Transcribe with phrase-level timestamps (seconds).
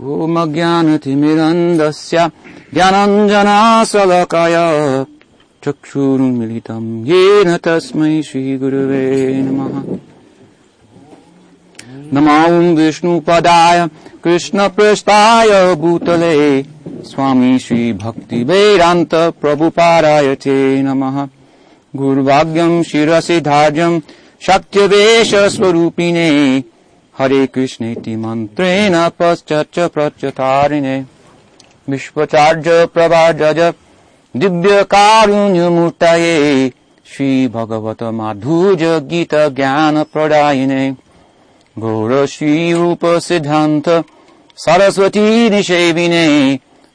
[0.00, 2.30] ॐ अज्ञानतिमिरन्दस्य
[2.74, 4.54] ज्ञानञ्जनाशलकाय
[5.64, 9.06] चक्षुरुन्मिलितम् येन तस्मै श्रीगुरुवे
[9.42, 9.74] नमः।
[12.14, 13.88] नमो विष्णुपदाय
[14.24, 16.62] कृष्णपृष्ठाय भूतले
[17.02, 21.26] स्वामी श्रीभक्तिवेदान्त प्रभुपाराय ते नमः।
[21.96, 24.00] गुरुभाग्यम् शिरसि धार्यम्
[24.42, 26.30] शक्त्यवेशस्वरूपिणे
[27.20, 30.98] हरे कृष्णेति मन्त्रेण पश्चर्च प्रच्युतारिणे
[31.90, 33.40] विश्वचार्य प्रवाज
[34.34, 36.34] दिव्यकारुण्यमूर्तये
[37.12, 40.84] श्रीभगवत माधुर्य गीतज्ञानप्रदायिने
[41.76, 43.88] घोर श्रीरूप सिद्धन्त
[44.64, 46.26] सरस्वतीसेविने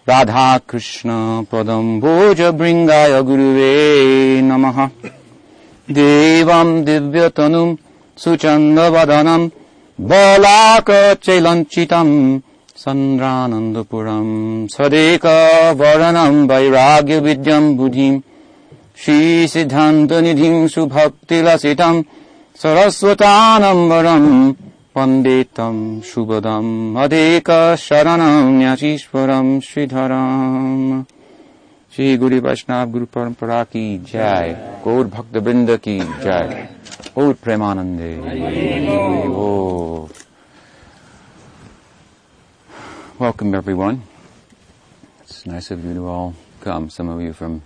[0.08, 1.09] राधाकृष्ण
[1.52, 3.73] पदम्भोज वृङ्गाय गुरुवे
[4.49, 4.77] नमः
[5.99, 7.75] देवम् दिव्यतनुम्
[8.23, 9.49] सुचन्दवदनम्
[10.02, 12.39] बलाकचैलञ्चितम्
[12.75, 18.21] सन्द्रानन्दपुरम् सदेकवर्णनम् वैराग्यविद्यम् बुद्धिम्
[18.97, 22.03] श्रीसिद्धान्तनिधिम् सुभक्तिलसितम्
[22.55, 24.53] सरस्वतानम्बरम्
[24.97, 31.03] वंदे तम् शुभदम् अधेकशरणम् न्यासीश्वरम् श्रीधरम्।
[31.95, 36.69] श्री गुरु वैष्णव गुरु परंपरा की जय। गौर भक्त वृंद की जय।
[37.16, 38.17] Oh, Premanande.
[43.20, 44.02] Welcome everyone.
[45.22, 47.61] It's nice of you to all come, some of you from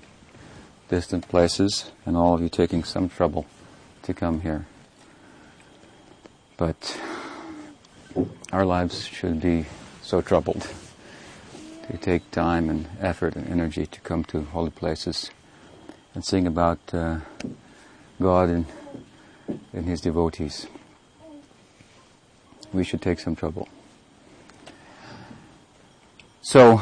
[0.90, 3.46] distant places, and all of you taking some trouble
[4.04, 4.68] to come here.
[6.58, 7.00] But
[8.52, 9.66] our lives should be
[10.02, 10.68] so troubled
[11.90, 15.32] to take time and effort and energy to come to holy places
[16.14, 17.20] and sing about uh,
[18.20, 18.66] God and
[19.74, 20.68] and His devotees.
[22.74, 23.68] We should take some trouble.
[26.42, 26.82] So,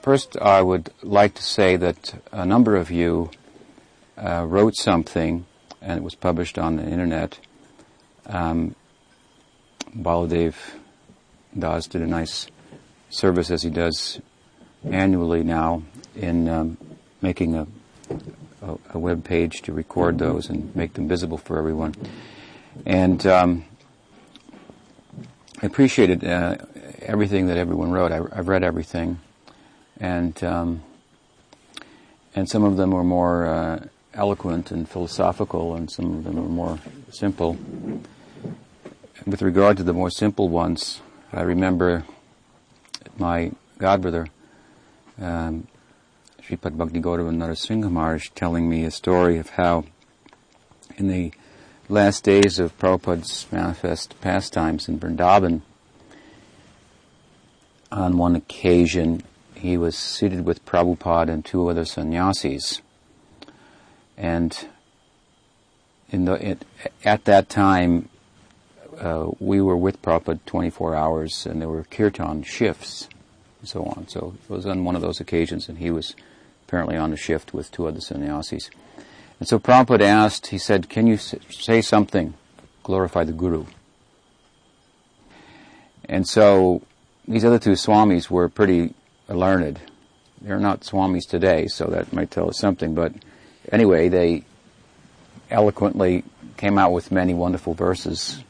[0.00, 3.30] first I would like to say that a number of you
[4.16, 5.44] uh, wrote something
[5.82, 7.38] and it was published on the internet.
[8.26, 8.74] Um,
[9.94, 10.54] Baladev
[11.58, 12.48] Das did a nice
[13.08, 14.20] service as he does
[14.84, 15.82] annually now
[16.14, 16.76] in um,
[17.22, 17.66] making a,
[18.66, 21.94] a, a, web page to record those and make them visible for everyone.
[22.84, 23.64] And um,
[25.62, 26.56] I appreciated uh,
[27.00, 28.12] everything that everyone wrote.
[28.12, 29.18] I, have read everything,
[29.98, 30.82] and um,
[32.34, 36.48] and some of them were more uh, eloquent and philosophical, and some of them were
[36.48, 36.78] more
[37.10, 37.56] simple.
[39.26, 41.00] With regard to the more simple ones,
[41.32, 42.04] I remember
[43.18, 44.28] my godbrother,
[45.20, 45.66] um,
[46.46, 49.84] Sripad Bhakti Gaurava Narasingha Maharaj, telling me a story of how
[50.96, 51.32] in the
[51.88, 55.62] last days of Prabhupada's manifest pastimes in Vrindavan,
[57.90, 59.24] on one occasion
[59.56, 62.80] he was seated with Prabhupada and two other sannyasis.
[64.16, 64.68] And
[66.10, 66.64] in the, it,
[67.04, 68.08] at that time,
[69.00, 73.08] uh, we were with Prabhupada 24 hours and there were kirtan shifts
[73.60, 74.06] and so on.
[74.06, 76.14] So it was on one of those occasions and he was
[76.66, 78.70] apparently on a shift with two other sannyasis.
[79.38, 82.34] And so Prabhupada asked, he said, can you say something,
[82.82, 83.66] glorify the Guru?
[86.08, 86.82] And so
[87.28, 88.94] these other two swamis were pretty
[89.28, 89.80] learned.
[90.40, 92.94] They're not swamis today, so that might tell us something.
[92.94, 93.12] But
[93.70, 94.44] anyway, they
[95.50, 96.24] eloquently
[96.56, 98.42] came out with many wonderful verses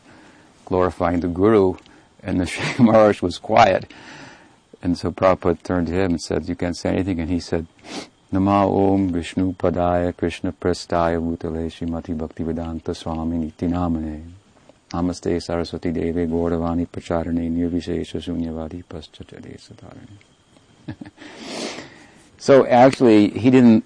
[0.65, 1.75] glorifying the Guru,
[2.22, 3.93] and the Shaykh Maharaj was quiet.
[4.86, 7.19] And so Prabhupada turned to him and said, you can't say anything.
[7.19, 7.66] And he said,
[8.30, 14.30] Nama Om Vishnu Padaya Krishna Prastaya Bhutale Srimati Bhakti Vedanta Swami Niti Namane
[14.92, 20.94] Namaste Saraswati Deve Gauravani Pacharane Nirvishesha Sunyavadi Paschachade Satarane.
[22.38, 23.84] so actually, he didn't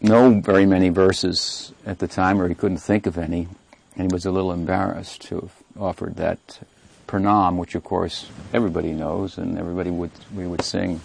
[0.00, 3.46] know very many verses at the time, or he couldn't think of any,
[3.94, 6.58] and he was a little embarrassed to have offered that
[7.06, 11.00] pranam, which of course everybody knows, and everybody would we would sing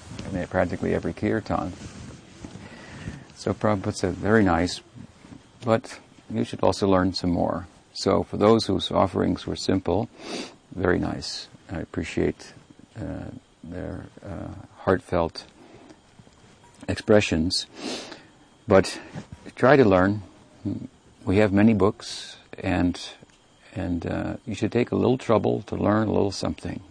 [0.50, 1.74] practically every kirtan.
[3.36, 4.82] So Prabhupada said, very nice,
[5.64, 6.00] but
[6.30, 7.68] you should also learn some more.
[7.94, 10.10] So for those whose offerings were simple,
[10.76, 11.48] very nice.
[11.72, 12.54] I appreciate
[12.98, 13.32] uh,
[13.64, 15.46] their uh, heartfelt
[16.88, 17.68] expressions.
[18.68, 19.00] But
[19.56, 20.24] try to learn.
[21.26, 23.00] We have many books, and
[23.80, 26.82] and uh, you should take a little trouble to learn a little something.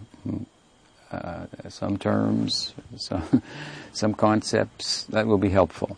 [1.11, 3.43] Uh, some terms, some,
[3.93, 5.97] some concepts that will be helpful.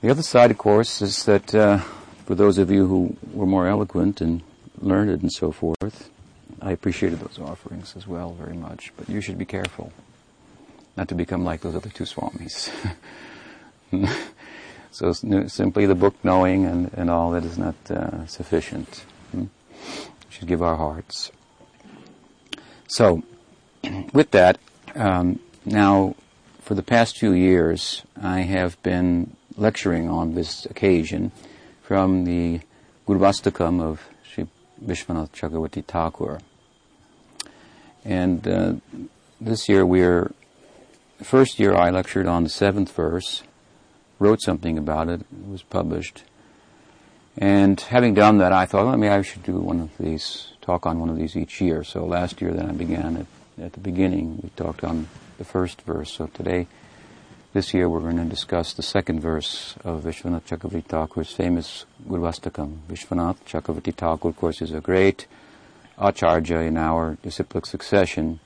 [0.00, 1.78] The other side, of course, is that uh,
[2.26, 4.42] for those of you who were more eloquent and
[4.80, 6.10] learned and so forth,
[6.60, 9.92] I appreciated those offerings as well very much, but you should be careful
[10.96, 12.70] not to become like those other two swamis.
[14.90, 19.04] so simply the book knowing and, and all that is not uh, sufficient.
[20.30, 21.32] Should give our hearts.
[22.86, 23.22] So,
[24.12, 24.58] with that,
[24.94, 26.14] um, now
[26.60, 31.32] for the past few years, I have been lecturing on this occasion
[31.82, 32.60] from the
[33.06, 34.46] Gurvastakam of Sri
[34.84, 36.40] Vishwanath Chakravarti Thakur.
[38.04, 38.74] And uh,
[39.40, 40.32] this year we're,
[41.22, 43.42] first year I lectured on the seventh verse,
[44.18, 46.24] wrote something about it, it was published.
[47.40, 50.86] And having done that, I thought, well, maybe I should do one of these, talk
[50.86, 51.84] on one of these each year.
[51.84, 55.06] So last year then I began at, at the beginning, we talked on
[55.38, 56.10] the first verse.
[56.10, 56.66] So today,
[57.52, 62.78] this year we're going to discuss the second verse of Vishwanath Chakravarti Thakur's famous Gurvastakam.
[62.88, 65.28] Vishwanath Chakravarti Thakur, of course, is a great
[65.96, 68.40] acharya in our disciplic succession,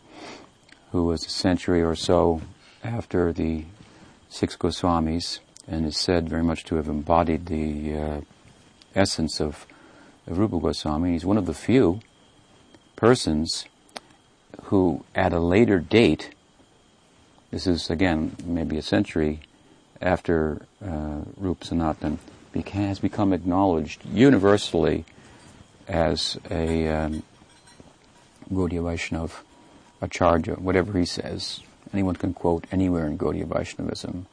[0.91, 2.43] who was a century or so
[2.85, 3.65] after the
[4.29, 8.21] six Goswamis, and is said very much to have embodied the uh,
[8.95, 9.67] essence of,
[10.27, 11.13] of Rupa Goswami.
[11.13, 12.01] He's one of the few
[12.97, 13.67] persons
[14.65, 16.35] who, at a later date,
[17.51, 19.41] this is again maybe a century
[20.01, 22.19] after uh, Rup Sanatan
[22.55, 25.05] beca- has become acknowledged universally
[25.87, 27.23] as a um,
[28.51, 29.43] Gaudiya Vaishnav
[30.01, 31.61] Acharya, whatever he says.
[31.93, 34.27] Anyone can quote anywhere in Gaudiya Vaishnavism,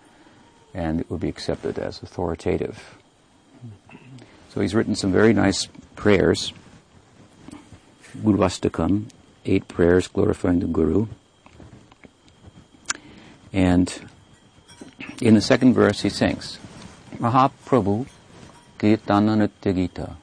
[0.73, 2.95] and it will be accepted as authoritative.
[4.49, 6.53] So he's written some very nice prayers.
[8.17, 9.09] Gurvastakam,
[9.45, 11.07] eight prayers glorifying the Guru.
[13.53, 13.93] And
[15.21, 16.57] in the second verse he sings,
[17.17, 18.07] Mahaprabhu
[18.79, 20.15] Kirtana Nitya Gita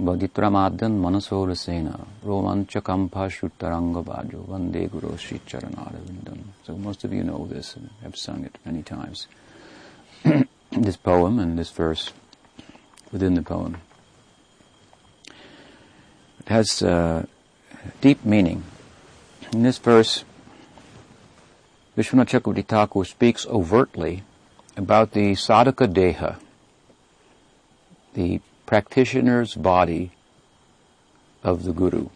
[0.00, 5.40] Bhaditramadyan Manasorasena Romanchakampa Shuttaranga Bhajo Vande Guru Sri.
[6.64, 9.26] So most of you know this and have sung it many times.
[10.70, 12.12] this poem and this verse
[13.16, 13.78] within the poem.
[16.40, 17.24] It has uh,
[18.02, 18.62] deep meaning.
[19.52, 20.24] In this verse,
[21.96, 24.22] Vishwanath Chakravarti Thakur speaks overtly
[24.76, 26.36] about the sadhaka deha,
[28.12, 30.12] the practitioner's body
[31.42, 32.10] of the guru.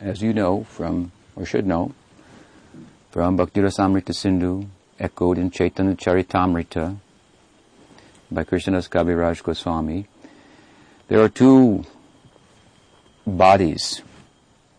[0.00, 1.92] As you know from, or should know,
[3.10, 4.66] from Bhakti-rasamrita Sindhu,
[5.00, 6.98] echoed in Chaitanya Charitamrita
[8.30, 10.06] by Krishnadas Kaviraj Goswami,
[11.08, 11.84] there are two
[13.26, 14.02] bodies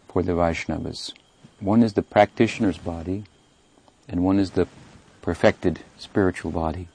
[0.07, 1.13] for the Vaishnavas.
[1.59, 3.25] One is the practitioner's body,
[4.07, 4.67] and one is the
[5.21, 6.87] perfected spiritual body.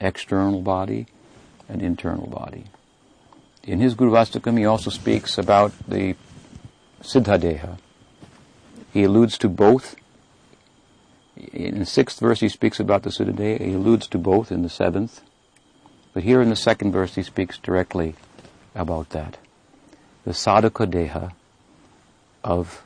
[0.00, 1.06] External body
[1.68, 2.64] and internal body.
[3.62, 6.16] In his Gurvastakam, he also speaks about the
[7.02, 7.78] Siddhadeha.
[8.92, 9.96] He alludes to both.
[11.52, 13.60] In the sixth verse, he speaks about the Siddhadeha.
[13.60, 15.20] He alludes to both in the seventh.
[16.12, 18.14] But here in the second verse, he speaks directly
[18.74, 19.38] about that.
[20.24, 21.32] The sadhaka deha
[22.42, 22.82] of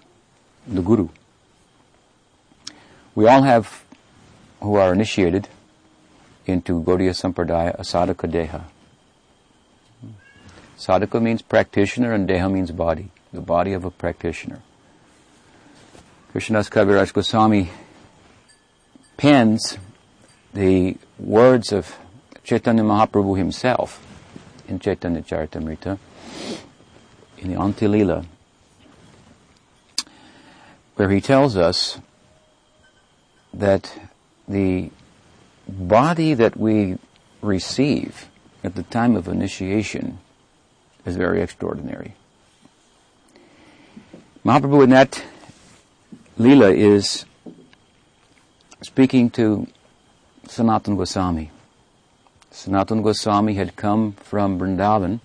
[0.67, 1.09] the Guru.
[3.15, 3.85] We all have,
[4.61, 5.49] who are initiated
[6.47, 8.65] into Gaudiya Sampradaya, a sadhaka deha.
[10.77, 14.61] Sadhaka means practitioner and deha means body, the body of a practitioner.
[16.33, 17.71] Krishnadas Kaviraj Goswami
[19.17, 19.79] pens
[20.53, 21.97] the words of
[22.45, 24.05] Chaitanya Mahaprabhu himself
[24.69, 25.99] in Chaitanya Charitamrita
[27.39, 28.27] in the Antilila
[30.97, 31.99] where he tells us
[33.53, 33.99] that
[34.47, 34.91] the
[35.69, 36.99] body that we
[37.41, 38.29] receive
[38.63, 40.19] at the time of initiation
[41.05, 42.15] is very extraordinary.
[44.45, 45.25] Mahaprabhu in that
[46.39, 47.25] Leela is
[48.83, 49.67] speaking to
[50.49, 51.51] Sanatan Goswami.
[52.55, 55.19] Sanatan Goswami had come from Vrindavan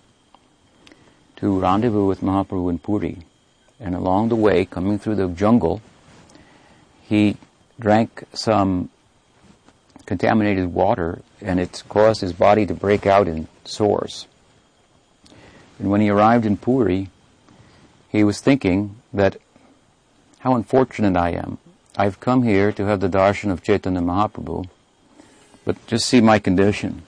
[1.35, 3.19] to rendezvous with Mahaprabhu in Puri.
[3.79, 5.79] And along the way, coming through the jungle,
[7.03, 7.37] he
[7.79, 8.89] drank some
[10.07, 14.25] contaminated water and it caused his body to break out in sores.
[15.77, 17.09] And when he arrived in Puri,
[18.09, 19.37] he was thinking that
[20.39, 21.59] how unfortunate I am.
[21.95, 24.67] I've come here to have the darshan of Chaitanya Mahaprabhu,
[25.63, 27.03] but just see my condition.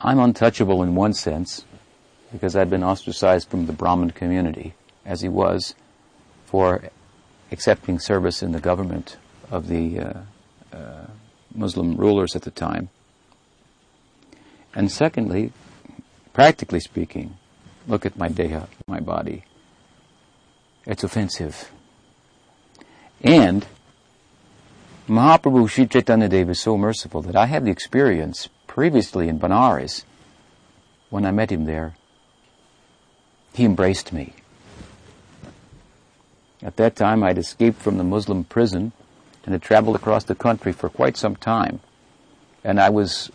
[0.00, 1.64] I'm untouchable in one sense,
[2.32, 4.74] because I'd been ostracized from the Brahmin community,
[5.04, 5.74] as he was,
[6.46, 6.82] for
[7.50, 9.16] accepting service in the government
[9.50, 10.12] of the uh,
[10.72, 11.06] uh,
[11.54, 12.90] Muslim rulers at the time.
[14.74, 15.52] And secondly,
[16.32, 17.36] practically speaking,
[17.88, 19.44] look at my deha, my body.
[20.86, 21.72] It's offensive.
[23.22, 23.66] And
[25.08, 30.04] Mahaprabhu Sri Chaitanya Dev is so merciful that I have the experience previously in Benares
[31.10, 31.96] when I met him there.
[33.52, 34.34] He embraced me.
[36.62, 38.92] At that time, I'd escaped from the Muslim prison
[39.44, 41.80] and had traveled across the country for quite some time.
[42.62, 43.30] And I was,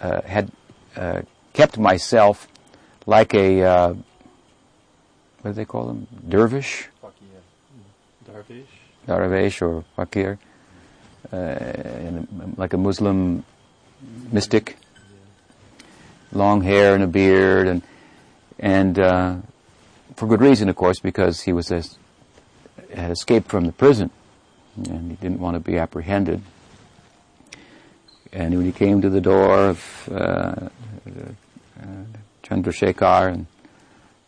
[0.00, 0.50] uh, had
[0.96, 2.48] uh, kept myself
[3.06, 3.94] like a, uh,
[5.40, 6.06] what do they call them?
[6.28, 6.88] Dervish?
[8.26, 8.66] Darvish.
[9.06, 10.38] Darvish or fakir.
[11.32, 12.22] Uh,
[12.56, 13.44] like a Muslim
[14.32, 14.76] mystic.
[16.32, 17.82] Long hair and a beard and,
[18.58, 19.36] and, uh,
[20.16, 21.82] for good reason, of course, because he was a,
[22.94, 24.10] had escaped from the prison
[24.76, 26.40] and he didn't want to be apprehended.
[28.32, 30.68] And when he came to the door of uh, uh,
[32.42, 33.46] Chandrasekhar and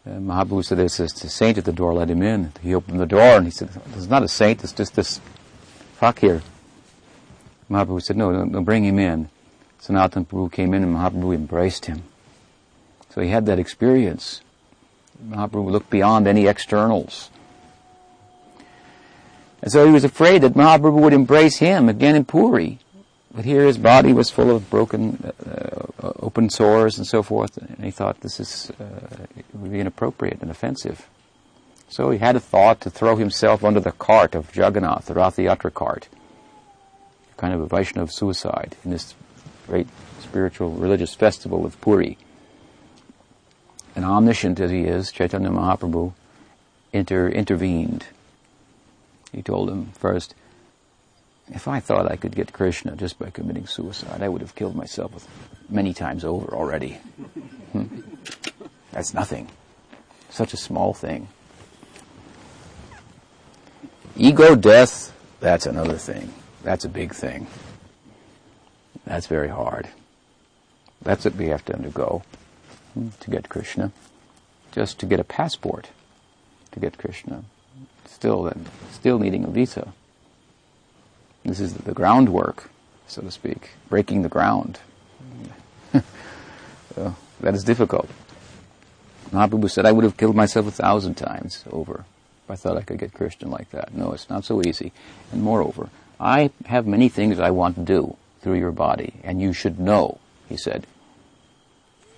[0.06, 2.52] uh, Mahaprabhu said, there's a saint at the door, let him in.
[2.62, 5.20] He opened the door and he said, there's not a saint, it's just this
[5.94, 6.42] fakir.
[7.70, 9.28] Mahaprabhu said, no, no, bring him in.
[9.78, 12.02] Sanatan Prabhu came in and Mahaprabhu embraced him.
[13.10, 14.40] So he had that experience.
[15.24, 17.30] Mahaprabhu looked beyond any externals.
[19.62, 22.78] And so he was afraid that Mahaprabhu would embrace him again in Puri.
[23.34, 27.84] But here his body was full of broken, uh, open sores and so forth, and
[27.84, 31.08] he thought this is, uh, would be inappropriate and offensive.
[31.88, 35.72] So he had a thought to throw himself under the cart of Jagannath, the Rathayatra
[35.72, 36.08] cart,
[37.36, 39.14] kind of a Vaishnava suicide in this
[39.68, 39.86] great
[40.20, 42.18] spiritual religious festival of Puri.
[43.94, 46.12] And omniscient as he is, Chaitanya Mahaprabhu
[46.92, 48.06] inter- intervened
[49.32, 50.34] he told him first,
[51.48, 54.76] if I thought I could get Krishna just by committing suicide, I would have killed
[54.76, 55.26] myself
[55.68, 56.92] many times over already.
[57.72, 58.00] Hmm?
[58.92, 59.50] That's nothing.
[60.30, 61.28] Such a small thing.
[64.16, 66.32] Ego death, that's another thing.
[66.62, 67.46] That's a big thing.
[69.08, 69.88] That's very hard.
[71.00, 72.22] That's what we have to undergo
[72.92, 73.90] hmm, to get Krishna.
[74.70, 75.88] Just to get a passport
[76.72, 77.44] to get Krishna
[78.06, 78.52] still
[78.92, 79.94] still needing a visa.
[81.42, 82.68] This is the groundwork,
[83.06, 84.78] so to speak, breaking the ground.
[86.94, 88.10] so that is difficult.
[89.30, 92.04] Mahaprabhu said, I would have killed myself a thousand times over
[92.44, 93.94] if I thought I could get Krishna like that.
[93.94, 94.92] No, it's not so easy.
[95.32, 95.88] And moreover,
[96.20, 98.16] I have many things I want to do
[98.48, 100.16] through your body, and you should know,
[100.48, 100.86] he said.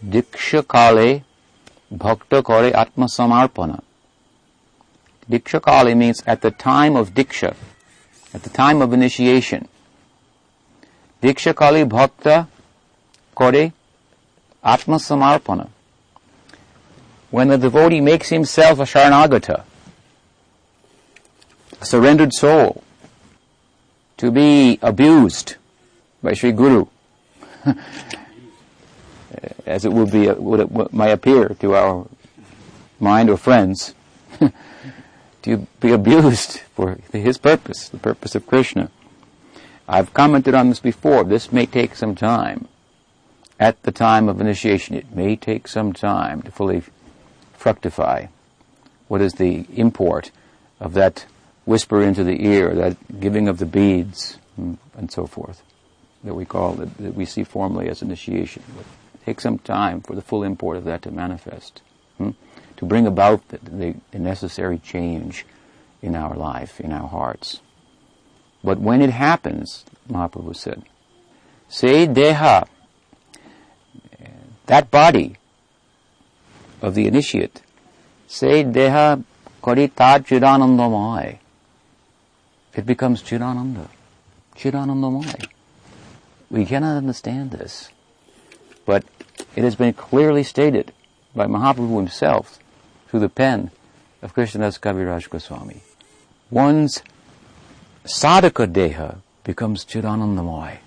[0.06, 1.24] Diksha kale
[1.90, 3.82] bhakta kare atma samarpana.
[5.28, 7.56] Diksha Kali means at the time of Diksha,
[8.32, 9.66] at the time of initiation.
[11.20, 12.46] Diksha Kali Bhakta
[13.34, 13.72] Kore
[14.62, 15.68] Atma Samarpana.
[17.30, 19.64] When the devotee makes himself a Sharanagata,
[21.80, 22.84] a surrendered soul,
[24.16, 25.56] to be abused
[26.22, 26.86] by Sri Guru,
[29.66, 32.06] as it would be, would it, might appear to our
[32.98, 33.94] mind or friends,
[35.42, 38.90] to be abused for his purpose, the purpose of Krishna.
[39.88, 41.24] I've commented on this before.
[41.24, 42.68] This may take some time.
[43.58, 46.82] At the time of initiation, it may take some time to fully
[47.54, 48.26] fructify
[49.08, 50.30] what is the import
[50.78, 51.26] of that
[51.64, 55.62] whisper into the ear, that giving of the beads, and so forth,
[56.24, 58.62] that we call, that, that we see formally as initiation.
[58.76, 58.84] But
[59.14, 61.82] it takes some time for the full import of that to manifest.
[62.18, 62.30] Hmm?
[62.80, 65.44] to bring about the, the, the necessary change
[66.00, 67.60] in our life, in our hearts.
[68.64, 70.82] But when it happens, Mahaprabhu said,
[71.68, 72.66] say deha,
[74.64, 75.36] that body
[76.80, 77.60] of the initiate,
[78.26, 79.22] say deha
[79.62, 81.36] karita chidanandamai.
[82.74, 83.88] It becomes chidananda,
[84.56, 85.48] chidanandamai.
[86.50, 87.90] We cannot understand this,
[88.84, 89.04] but
[89.54, 90.92] it has been clearly stated
[91.34, 92.58] by Mahaprabhu himself
[93.06, 93.70] through the pen
[94.20, 95.82] of Krishnadas Kaviraj Goswami.
[96.50, 97.02] One's
[98.04, 100.78] sadhaka deha becomes chidanandamaya,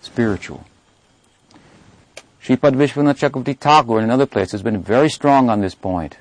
[0.00, 0.64] spiritual.
[2.42, 6.16] Sripad Vishwanath Chakravarti Thakur in another place has been very strong on this point.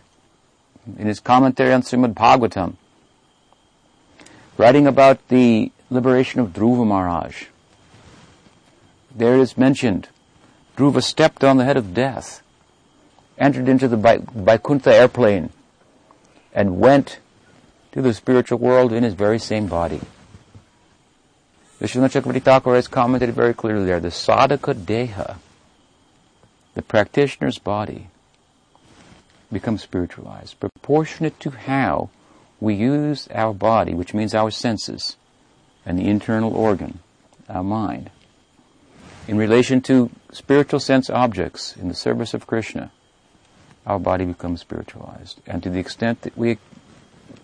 [0.98, 2.76] In his commentary on Srimad Bhagavatam,
[4.58, 7.46] writing about the liberation of Dhruva Maharaj,
[9.20, 10.10] there it is mentioned,
[10.76, 12.42] Dhruva stepped on the head of death
[13.38, 15.50] entered into the Vaikuntha airplane
[16.54, 17.20] and went
[17.92, 20.02] to the spiritual world in his very same body.
[21.80, 25.38] Vishwanath Chakravarti Thakur has commented very clearly there, the sadhaka deha,
[26.74, 28.08] the practitioner's body,
[29.52, 32.10] becomes spiritualized, proportionate to how
[32.60, 35.16] we use our body, which means our senses,
[35.86, 37.00] and the internal organ,
[37.48, 38.12] our mind,
[39.30, 42.92] in relation to spiritual sense objects in the service of Krishna,
[43.86, 45.40] our body becomes spiritualized.
[45.46, 46.58] And to the extent that we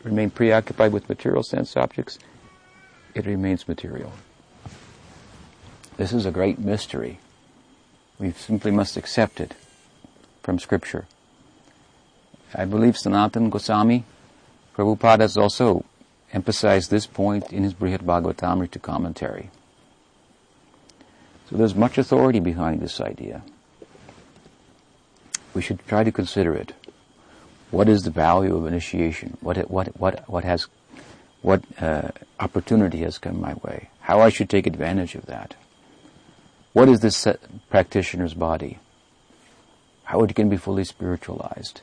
[0.04, 2.18] remain preoccupied with material sense objects,
[3.14, 4.14] it remains material.
[5.96, 7.20] This is a great mystery.
[8.18, 9.54] We simply must accept it
[10.42, 11.06] from Scripture.
[12.56, 14.06] I believe Sanatana Goswami,
[14.76, 15.86] Prabhupada has also
[16.34, 19.52] emphasized this point in his Brihad Bhagavatamrita commentary.
[21.50, 23.44] So there's much authority behind this idea.
[25.54, 26.74] We should try to consider it.
[27.72, 29.38] What is the value of initiation?
[29.42, 30.68] What what what what has
[31.42, 32.10] what uh,
[32.40, 33.90] opportunity has come my way?
[34.02, 35.56] How I should take advantage of that?
[36.74, 37.28] What is this
[37.70, 38.80] practitioner's body?
[40.04, 41.82] How it can be fully spiritualized?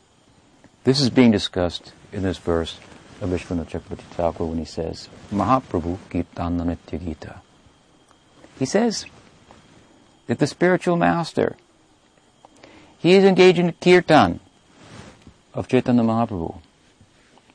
[0.84, 2.78] This is being discussed in this verse
[3.20, 7.40] of Vishwanath Chakravarti Thakur when he says, Mahaprabhu Kirtana Nitya Gita.
[8.58, 9.06] He says
[10.32, 11.56] that the spiritual master,
[12.96, 14.40] he is engaged in kirtan
[15.52, 16.58] of Chaitanya Mahaprabhu.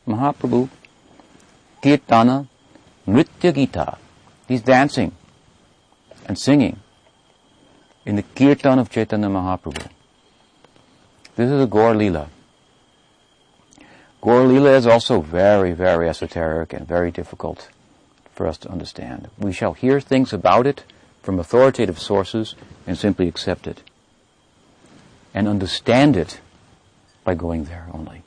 [0.07, 0.69] Mahaprabhu
[1.81, 2.47] Kirtana
[3.07, 3.97] Nritya Gita.
[4.47, 5.11] He's dancing
[6.27, 6.79] and singing
[8.05, 9.89] in the kirtan of Chaitanya Mahaprabhu.
[11.35, 12.29] This is a Gaur Lila.
[14.21, 17.69] Gaur Lila is also very, very esoteric and very difficult
[18.35, 19.31] for us to understand.
[19.39, 20.83] We shall hear things about it
[21.27, 22.55] from authoritative sources
[22.87, 23.83] and simply accept it.
[25.33, 26.39] And understand it
[27.25, 28.21] by going there only.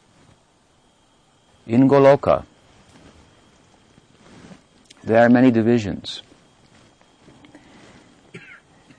[1.66, 2.44] In Goloka,
[5.02, 6.20] there are many divisions.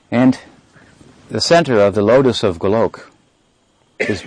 [0.10, 0.40] And
[1.30, 3.08] the center of the lotus of Golok
[4.00, 4.24] is,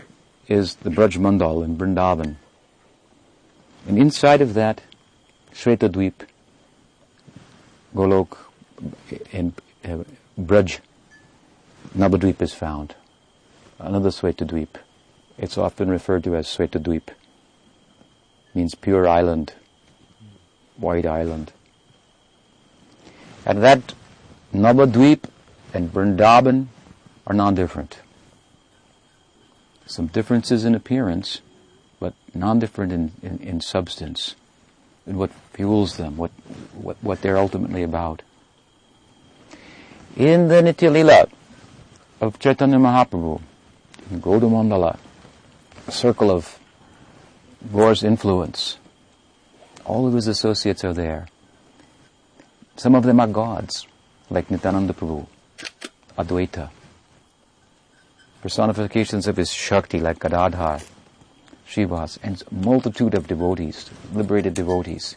[0.46, 2.36] is the Braj Mandal in Vrindavan.
[3.88, 4.82] And inside of that,
[5.52, 6.28] Shvetadweep,
[7.92, 8.36] Golok,
[9.32, 9.52] and
[9.84, 10.04] Uh,
[10.38, 10.80] Braj,
[11.94, 12.94] Nabadweep is found.
[13.78, 14.76] Another Shvetadweep.
[15.36, 17.08] It's often referred to as Shvetadweep.
[18.54, 19.52] Means pure island,
[20.76, 21.52] white island.
[23.44, 23.92] And that
[24.54, 25.24] Nabadweep
[25.74, 26.68] and Vrindavan
[27.26, 27.98] are non-different.
[29.86, 31.42] Some differences in appearance,
[32.00, 34.34] but non-different in, in, in substance,
[35.06, 36.30] in what fuels them, what,
[36.72, 38.22] what, what they're ultimately about.
[40.16, 41.26] In the Nitya Lila
[42.20, 43.40] of Chaitanya Mahaprabhu,
[44.10, 44.96] in Gaudamandala,
[45.86, 46.58] a circle of
[47.72, 48.78] Gaur's influence,
[49.84, 51.26] all of his associates are there.
[52.76, 53.86] Some of them are gods,
[54.30, 55.26] like Nityananda Prabhu,
[56.18, 56.70] Advaita
[58.44, 60.80] personifications of his Shakti like Gadadhar,
[61.66, 65.16] Srivas, and multitude of devotees, liberated devotees.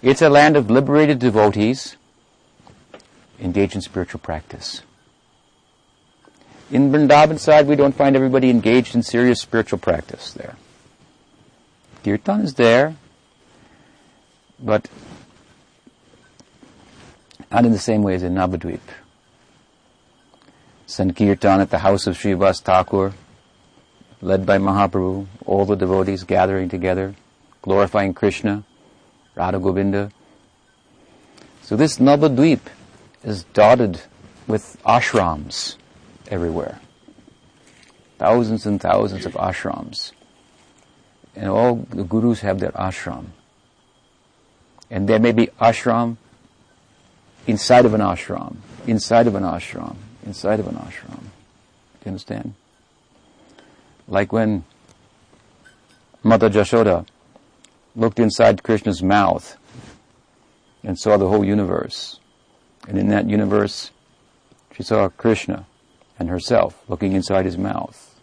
[0.00, 1.98] It's a land of liberated devotees
[3.40, 4.82] engaged in spiritual practice.
[6.70, 10.56] In Vrindavan side, we don't find everybody engaged in serious spiritual practice there.
[12.04, 12.94] Kirtan is there,
[14.60, 14.88] but
[17.50, 18.80] not in the same way as in Navadvip.
[20.86, 23.14] Sankirtan at the house of Srivas Thakur,
[24.20, 27.14] led by Mahaprabhu, all the devotees gathering together,
[27.62, 28.64] glorifying Krishna,
[29.34, 30.10] Radha Govinda.
[31.62, 32.60] So this Navadvip
[33.28, 34.00] is dotted
[34.46, 35.76] with ashrams
[36.28, 36.80] everywhere.
[38.18, 40.12] Thousands and thousands of ashrams.
[41.36, 43.26] And all the gurus have their ashram.
[44.90, 46.16] And there may be ashram
[47.46, 51.20] inside of an ashram, inside of an ashram, inside of an ashram.
[51.20, 52.54] Do you understand?
[54.08, 54.64] Like when
[56.22, 57.06] Mata Jashoda
[57.94, 59.56] looked inside Krishna's mouth
[60.82, 62.18] and saw the whole universe.
[62.88, 63.90] And in that universe,
[64.74, 65.66] she saw Krishna
[66.18, 68.18] and herself looking inside his mouth.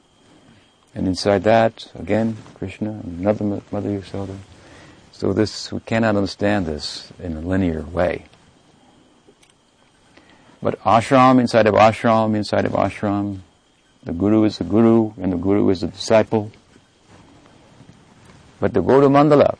[0.95, 4.35] And inside that, again, Krishna, and another Mother Yashoda.
[5.11, 8.25] So this, we cannot understand this in a linear way.
[10.63, 13.41] But ashram inside of ashram inside of ashram,
[14.03, 16.51] the guru is the guru and the guru is the disciple.
[18.59, 19.57] But the Gauda Mandala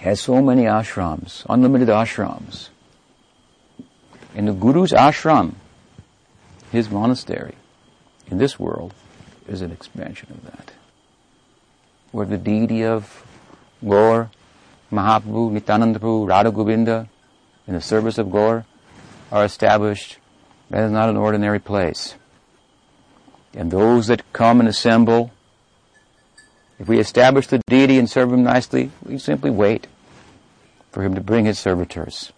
[0.00, 2.68] has so many ashrams, unlimited ashrams.
[4.34, 5.54] And the guru's ashram,
[6.72, 7.54] his monastery,
[8.26, 8.94] in this world,
[9.48, 10.72] is an expansion of that.
[12.10, 13.24] Where the deity of
[13.86, 14.30] Gaur,
[14.90, 17.08] Mahaprabhu, Nityananda Prabhu, Radha Govinda,
[17.66, 18.64] in the service of Gaur,
[19.30, 20.18] are established,
[20.70, 22.14] that is not an ordinary place.
[23.54, 25.30] And those that come and assemble
[26.78, 29.86] If we establish the deity and serve him nicely, we simply wait
[30.90, 32.32] for him to bring his servitors.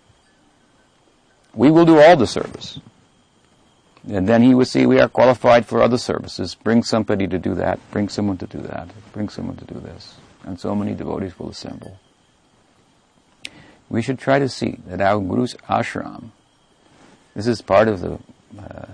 [1.57, 2.79] We will do all the service.
[4.09, 6.55] And then he will see we are qualified for other services.
[6.55, 7.81] Bring somebody to do that.
[7.91, 8.89] Bring someone to do that.
[9.13, 10.15] Bring someone to do this.
[10.45, 11.99] And so many devotees will assemble.
[13.89, 16.31] We should try to see that our Guru's ashram,
[17.35, 18.19] this is part of the
[18.59, 18.87] uh,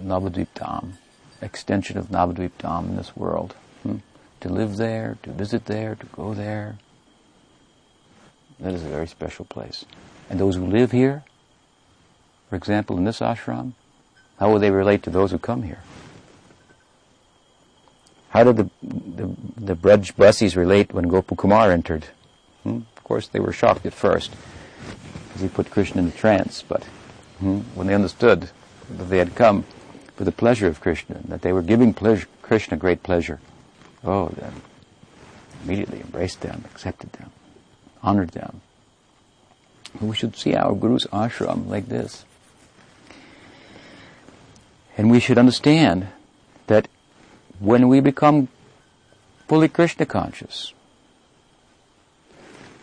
[0.00, 0.92] Navadvip Dham,
[1.40, 3.54] extension of Navadvip Dham in this world.
[3.82, 3.98] Hmm?
[4.42, 6.78] To live there, to visit there, to go there.
[8.60, 9.84] That is a very special place.
[10.30, 11.24] And those who live here,
[12.54, 13.72] for example, in this ashram,
[14.38, 15.82] how will they relate to those who come here?
[18.28, 22.04] How did the the, the Braj relate when Gopakumar entered?
[22.62, 22.82] Hmm?
[22.96, 24.30] Of course, they were shocked at first,
[25.26, 26.62] because he put Krishna in a trance.
[26.62, 26.84] But
[27.40, 28.50] hmm, when they understood
[28.88, 29.64] that they had come
[30.14, 33.40] for the pleasure of Krishna, that they were giving pleasure, Krishna great pleasure,
[34.04, 34.62] oh, then
[35.64, 37.32] immediately embraced them, accepted them,
[38.00, 38.60] honored them.
[40.00, 42.24] We should see our Guru's ashram like this.
[44.96, 46.08] And we should understand
[46.66, 46.88] that
[47.58, 48.48] when we become
[49.48, 50.72] fully Krishna conscious,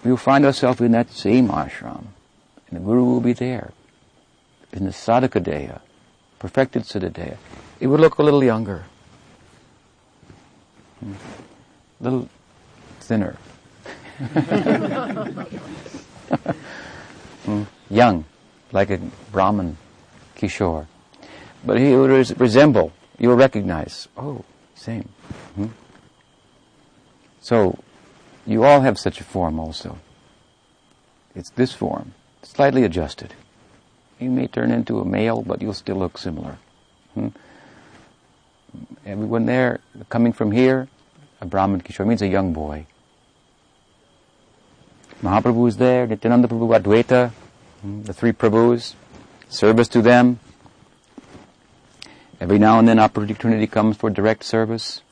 [0.03, 2.05] we will find ourselves in that same ashram,
[2.69, 3.71] and the Guru will be there,
[4.73, 5.81] in the sadhaka deha,
[6.39, 7.37] perfected siddha
[7.79, 8.85] It would look a little younger,
[11.01, 11.05] a
[11.99, 12.29] little
[12.99, 13.37] thinner,
[17.45, 17.65] mm.
[17.89, 18.25] young,
[18.71, 18.99] like a
[19.31, 19.77] Brahman
[20.35, 20.87] Kishore.
[21.63, 24.43] But he will res- resemble, you will recognize, oh,
[24.75, 25.09] same.
[25.55, 25.67] Hmm?
[27.39, 27.79] So,
[28.45, 29.97] you all have such a form also.
[31.35, 33.33] It's this form, slightly adjusted.
[34.19, 36.57] You may turn into a male, but you'll still look similar.
[37.13, 37.29] Hmm?
[39.05, 40.87] Everyone there, coming from here,
[41.41, 42.85] a Brahman Kishore means a young boy.
[45.21, 47.31] Mahaprabhu is there, Nityananda Prabhu, Advaita,
[47.81, 48.03] hmm?
[48.03, 48.95] the three Prabhus,
[49.49, 50.39] service to them,
[52.41, 55.03] Every now and then opportunity comes for direct service.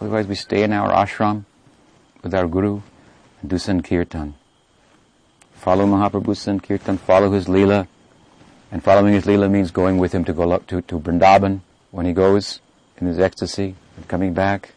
[0.00, 1.44] Otherwise we stay in our ashram
[2.24, 2.80] with our Guru
[3.40, 4.34] and do Sankirtan.
[5.54, 7.86] Follow Mahaprabhu's Sankirtan, follow his Leela.
[8.72, 11.60] And following his Leela means going with him to go to, to Vrindavan
[11.92, 12.58] when he goes
[12.96, 14.74] in his ecstasy and coming back.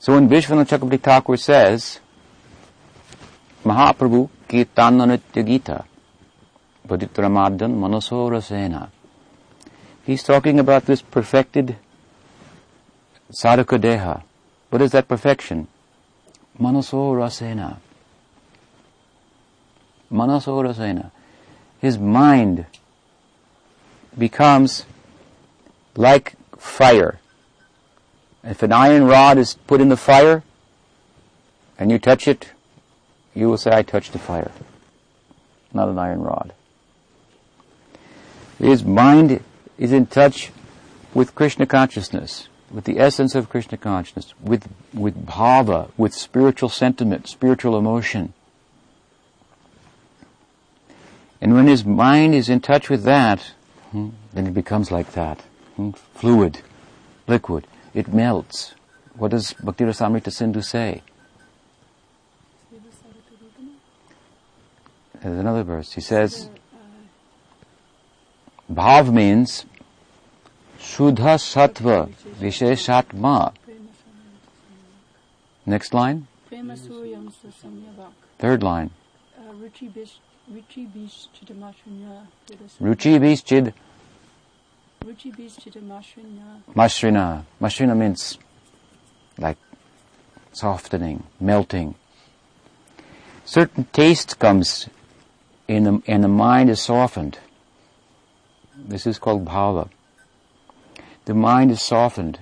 [0.00, 2.00] So when Vishwanath Chakravarti Thakur says,
[3.64, 5.84] Mahaprabhu Kirtananitya Gita,
[6.88, 8.42] Bhaditramadhan Manasora
[10.04, 11.76] He's talking about this perfected
[13.30, 14.22] sadhaka deha.
[14.70, 15.68] What is that perfection?
[16.58, 17.78] Manaso rasena.
[20.10, 21.10] Manaso rasena.
[21.80, 22.66] His mind
[24.18, 24.86] becomes
[25.96, 27.20] like fire.
[28.44, 30.42] If an iron rod is put in the fire
[31.78, 32.50] and you touch it,
[33.34, 34.50] you will say, I touched the fire.
[35.72, 36.52] Not an iron rod.
[38.58, 39.42] His mind
[39.78, 40.50] is in touch
[41.14, 47.28] with Krishna consciousness, with the essence of Krishna consciousness, with, with bhava, with spiritual sentiment,
[47.28, 48.32] spiritual emotion.
[51.40, 53.52] And when his mind is in touch with that,
[53.90, 55.40] hmm, then it becomes like that.
[55.76, 56.60] Hmm, fluid,
[57.26, 57.66] liquid.
[57.94, 58.74] It melts.
[59.14, 61.02] What does Bhakti Rasamrita Sindhu say?
[65.22, 65.92] There's another verse.
[65.92, 66.48] He says,
[68.72, 69.66] Bhav means
[70.78, 73.52] Shuddha Sattva Visheshatma.
[75.66, 76.26] Next line.
[78.38, 78.90] Third line.
[79.60, 79.90] Ruchi
[83.20, 83.74] Bishchid.
[86.74, 87.44] Mashrina.
[87.60, 88.38] Mashrina means
[89.38, 89.58] like
[90.52, 91.94] softening, melting.
[93.44, 94.88] Certain taste comes
[95.68, 97.38] in the, and the mind is softened.
[98.88, 99.88] This is called bhava
[101.24, 102.38] the mind is softened.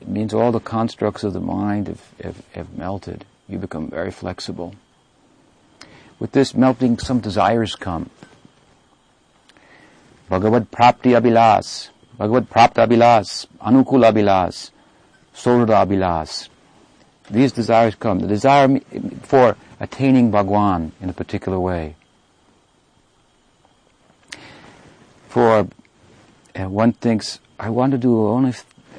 [0.00, 3.24] It means all the constructs of the mind have, have, have melted.
[3.48, 4.74] You become very flexible.
[6.18, 8.10] With this melting, some desires come.
[10.28, 14.70] Bhagavad Prapti Abhilas, Bhagavad Prapta Abhilas, Anukula Abhilas,
[15.34, 16.48] Sorada Abhilas.
[17.30, 18.20] These desires come.
[18.20, 18.80] The desire
[19.22, 21.96] for attaining Bhagwan in a particular way.
[25.36, 25.68] For
[26.58, 28.54] uh, one thinks, I want to do only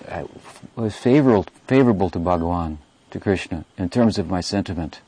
[0.06, 0.30] what
[0.76, 2.78] was favorable, favorable to Bhagavan,
[3.10, 5.02] to Krishna, in terms of my sentiment.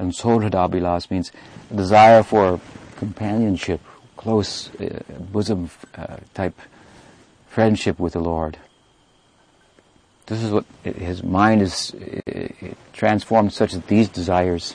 [0.00, 1.30] And Sohradabhilas means
[1.72, 2.60] desire for
[2.96, 3.80] companionship,
[4.16, 6.58] close uh, bosom uh, type
[7.46, 8.58] friendship with the Lord.
[10.26, 11.94] This is what his mind is
[12.92, 14.74] transformed such that these desires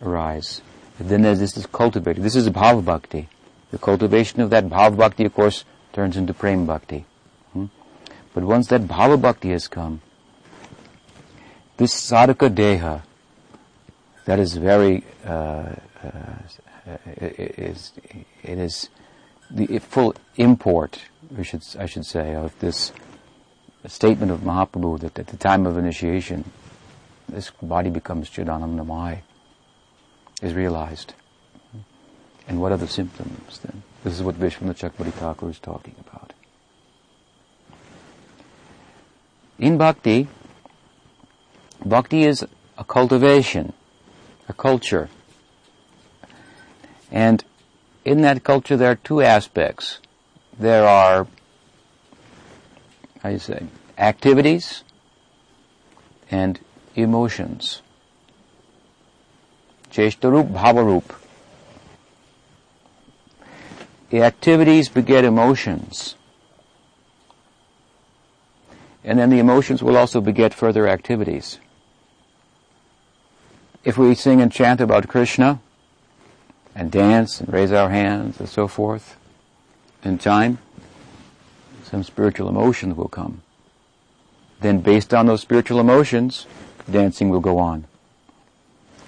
[0.00, 0.62] arise.
[1.00, 2.22] And then this is cultivated.
[2.22, 3.28] This is bhava bhakti.
[3.70, 7.04] The cultivation of that bhava bhakti, of course, turns into prem bhakti.
[7.52, 7.66] Hmm?
[8.34, 10.00] But once that bhava bhakti has come,
[11.76, 13.02] this sadhaka deha,
[14.24, 17.92] that is very, uh, uh, it is,
[18.42, 18.88] it is
[19.50, 21.02] the full import,
[21.34, 22.92] we should, I should say, of this
[23.86, 26.44] statement of Mahaprabhu that at the time of initiation,
[27.28, 29.20] this body becomes Chidanandamaya,
[30.42, 31.14] is realized.
[32.48, 33.82] And what are the symptoms then?
[34.02, 36.32] This is what Vishwanath Thakur is talking about.
[39.58, 40.28] In bhakti,
[41.84, 42.44] bhakti is
[42.76, 43.72] a cultivation
[44.48, 45.08] a culture.
[47.10, 47.44] And
[48.04, 50.00] in that culture there are two aspects.
[50.58, 51.26] There are,
[53.22, 54.82] how you say, activities
[56.30, 56.58] and
[56.94, 57.82] emotions.
[59.90, 61.14] Cheshtarup, Bhavarup.
[64.10, 66.14] The activities beget emotions.
[69.04, 71.58] And then the emotions will also beget further activities.
[73.84, 75.60] If we sing and chant about Krishna
[76.74, 79.16] and dance and raise our hands and so forth,
[80.04, 80.58] in time,
[81.84, 83.42] some spiritual emotions will come.
[84.60, 86.46] Then based on those spiritual emotions,
[86.90, 87.86] dancing will go on.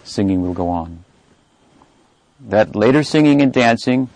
[0.05, 1.05] Singing will go on.
[2.41, 4.09] That later singing and dancing,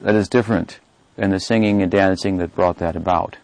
[0.00, 0.80] that is different
[1.16, 3.36] than the singing and dancing that brought that about.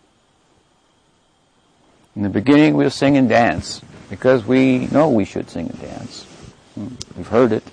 [2.14, 6.24] In the beginning we'll sing and dance because we know we should sing and dance.
[6.74, 6.88] Hmm.
[7.16, 7.64] We've heard it,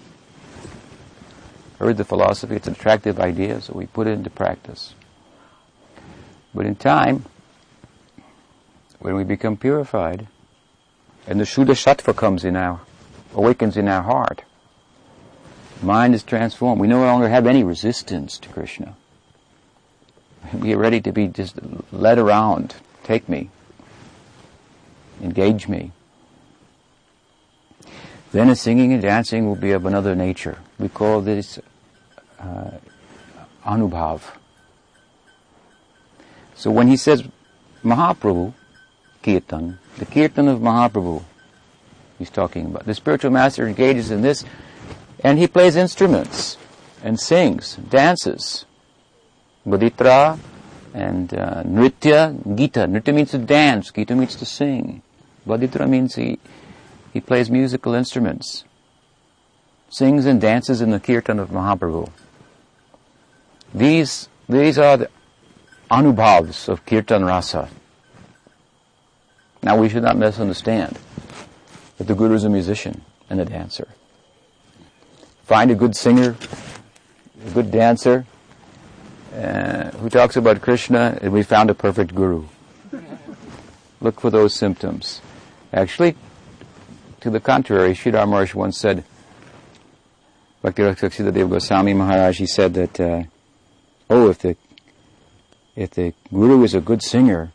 [1.79, 2.55] heard the philosophy.
[2.55, 4.93] It's an attractive idea, so we put it into practice.
[6.53, 7.25] But in time,
[8.99, 10.27] when we become purified,
[11.27, 12.81] and the Shuddha Sattva comes in our,
[13.33, 14.43] awakens in our heart,
[15.83, 16.81] mind is transformed.
[16.81, 18.95] We no longer have any resistance to Krishna.
[20.53, 21.59] We are ready to be just
[21.91, 22.75] led around.
[23.03, 23.49] Take me.
[25.21, 25.91] Engage me.
[28.31, 30.59] Then the singing and dancing will be of another nature.
[30.79, 31.59] We call this
[32.39, 32.71] uh,
[33.65, 34.21] anubhav.
[36.55, 37.23] So when he says
[37.83, 38.53] Mahaprabhu,
[39.21, 41.23] kirtan, the kirtan of Mahaprabhu,
[42.17, 42.85] he's talking about.
[42.85, 44.45] The spiritual master engages in this,
[45.23, 46.57] and he plays instruments,
[47.03, 48.65] and sings, dances.
[49.65, 50.39] Bodhitra,
[50.93, 52.81] and uh, Nritya, Gita.
[52.81, 55.01] Nritya means to dance, Gita means to sing.
[55.47, 56.39] Bodhitra means he,
[57.13, 58.63] he plays musical instruments,
[59.89, 62.09] sings and dances in the kirtan of Mahaprabhu.
[63.73, 65.09] These, these are the
[65.89, 67.69] anubhavs of kirtan rasa.
[69.63, 70.97] Now we should not misunderstand
[71.97, 73.87] that the guru is a musician and a dancer.
[75.51, 76.37] Find a good singer,
[77.45, 78.25] a good dancer,
[79.35, 82.45] uh, who talks about Krishna, and we found a perfect guru.
[83.99, 85.21] Look for those symptoms.
[85.73, 86.15] Actually,
[87.19, 89.03] to the contrary, Sridhar Maharaj once said,
[90.61, 93.23] Bhakti Dev Goswami Maharaj, he said that, uh,
[94.09, 94.55] oh, if the,
[95.75, 97.51] if the guru is a good singer,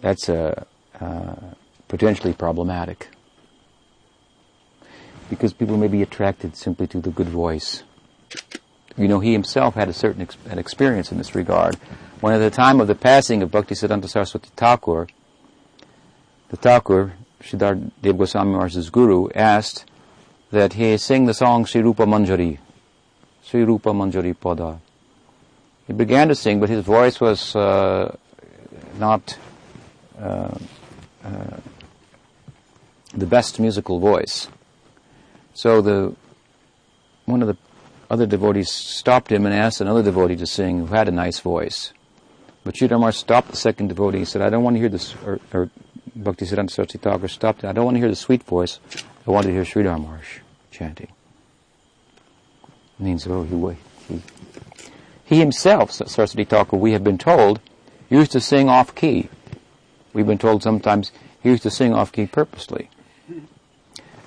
[0.00, 0.62] that's uh,
[1.00, 1.34] uh,
[1.88, 3.08] potentially problematic.
[5.30, 7.84] Because people may be attracted simply to the good voice.
[8.96, 11.76] You know, he himself had a certain ex- an experience in this regard.
[12.20, 15.06] When at the time of the passing of Bhakti Bhaktisiddhanta Saraswati Thakur,
[16.50, 19.86] the Thakur Sridhar Dev Goswami Maharaj's guru, asked
[20.50, 22.58] that he sing the song Sri Rupa Manjari,
[23.42, 24.80] Sri Rupa Manjari Pada.
[25.86, 28.16] He began to sing, but his voice was uh,
[28.98, 29.38] not
[30.20, 30.54] uh,
[31.24, 31.56] uh,
[33.14, 34.48] the best musical voice.
[35.60, 36.16] So the
[37.26, 37.58] one of the
[38.08, 41.92] other devotees stopped him and asked another devotee to sing who had a nice voice.
[42.64, 45.38] But Sridhar stopped the second devotee and said, I don't want to hear this, or,
[45.52, 45.68] or
[46.16, 47.62] Bhakti Siddhanta Saraswati Thakur stopped.
[47.62, 48.80] I don't want to hear the sweet voice.
[49.26, 50.38] I want to hear Sridhar Maharaj
[50.70, 51.08] chanting.
[52.98, 54.22] It means, oh, he, he,
[55.26, 57.60] he himself, Saraswati Thakur, we have been told,
[58.08, 59.28] used to sing off key.
[60.14, 62.88] We've been told sometimes he used to sing off key purposely.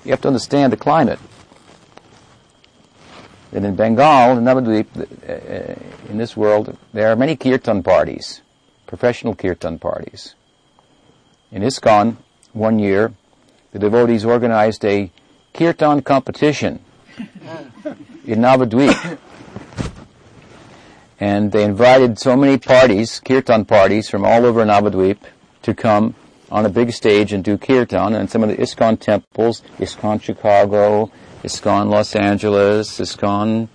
[0.04, 1.18] You have to understand the climate.
[3.52, 8.42] That in Bengal, in Navadvip, uh, in this world, there are many kirtan parties,
[8.86, 10.34] professional kirtan parties.
[11.50, 12.16] In ISKCON,
[12.52, 13.14] one year,
[13.72, 15.10] the devotees organized a
[15.54, 16.84] kirtan competition
[18.26, 19.18] in Navadvip.
[21.18, 25.18] And they invited so many parties, kirtan parties from all over Navadvip
[25.62, 26.14] to come
[26.54, 31.10] on a big stage and do kirtan, and some of the ISKCON temples, ISKCON Chicago,
[31.42, 33.68] ISKCON Los Angeles, ISKCON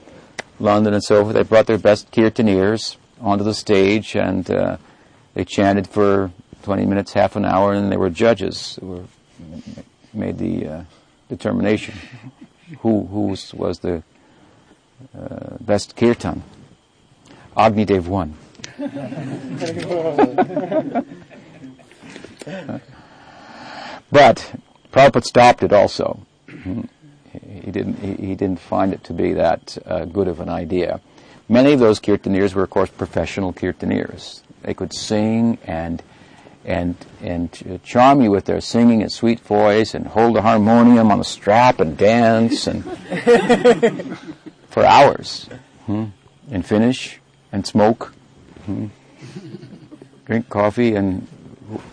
[0.62, 4.78] London, and so forth, they brought their best kirtaneers onto the stage, and uh,
[5.34, 6.32] they chanted for
[6.64, 9.04] 20 minutes, half an hour, and there were judges who were,
[10.14, 10.84] made the uh,
[11.28, 11.96] determination
[12.80, 14.02] who, who was, the
[15.14, 16.44] uh, best kirtan.
[17.58, 18.36] Agni Dev won.
[24.12, 24.56] but
[24.92, 26.26] Prabhupada stopped it also.
[26.52, 31.00] He didn't, he, he didn't find it to be that uh, good of an idea.
[31.48, 34.42] Many of those kirtaneers were, of course, professional kirtaneers.
[34.62, 36.04] They could sing and
[36.66, 41.20] and and charm you with their singing and sweet voice, and hold a harmonium on
[41.20, 42.84] a strap and dance and
[44.70, 45.50] for hours,
[45.86, 46.06] hmm?
[46.52, 47.20] and finish
[47.52, 48.14] and smoke,
[48.66, 48.88] hmm?
[50.26, 51.28] drink coffee, and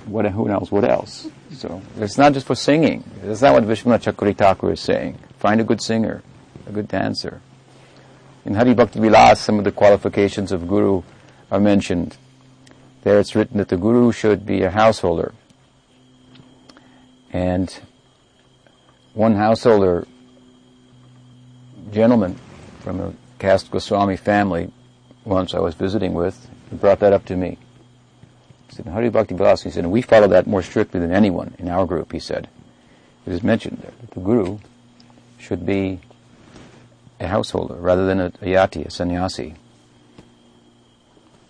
[0.07, 1.29] what who knows what else.
[1.53, 3.05] So it's not just for singing.
[3.23, 5.19] That's not what Vishwanath Chakravarti Thakur is saying.
[5.39, 6.23] Find a good singer,
[6.67, 7.41] a good dancer.
[8.45, 11.03] In Hari Bhakti Vilas, some of the qualifications of guru
[11.51, 12.17] are mentioned.
[13.03, 15.33] There it's written that the guru should be a householder.
[17.33, 17.77] And
[19.15, 20.07] one householder
[21.91, 22.39] gentleman
[22.81, 24.71] from a caste Goswami family
[25.25, 27.59] once I was visiting with brought that up to me.
[28.77, 31.87] Said, Hari Bhakti Vilas, he said, we follow that more strictly than anyone in our
[31.87, 32.47] group, he said.
[33.25, 34.59] It is mentioned that the guru
[35.39, 36.01] should be
[37.19, 39.55] a householder rather than a, a yati, a sannyasi.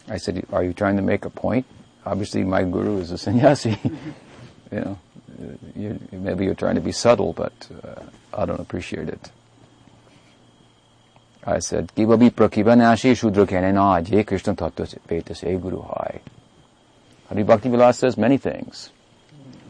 [0.09, 1.67] I said, "Are you trying to make a point?"
[2.05, 3.77] Obviously, my guru is a sannyasi.
[4.71, 4.99] you know,
[5.75, 9.33] you, maybe you're trying to be subtle, but uh, I don't appreciate it.
[11.45, 14.87] I said, "Kibabi prakibanashi shudra kenena je Krishna tattva
[15.37, 16.21] se guru hai."
[17.29, 18.91] Hari Bhakti Vilas says many things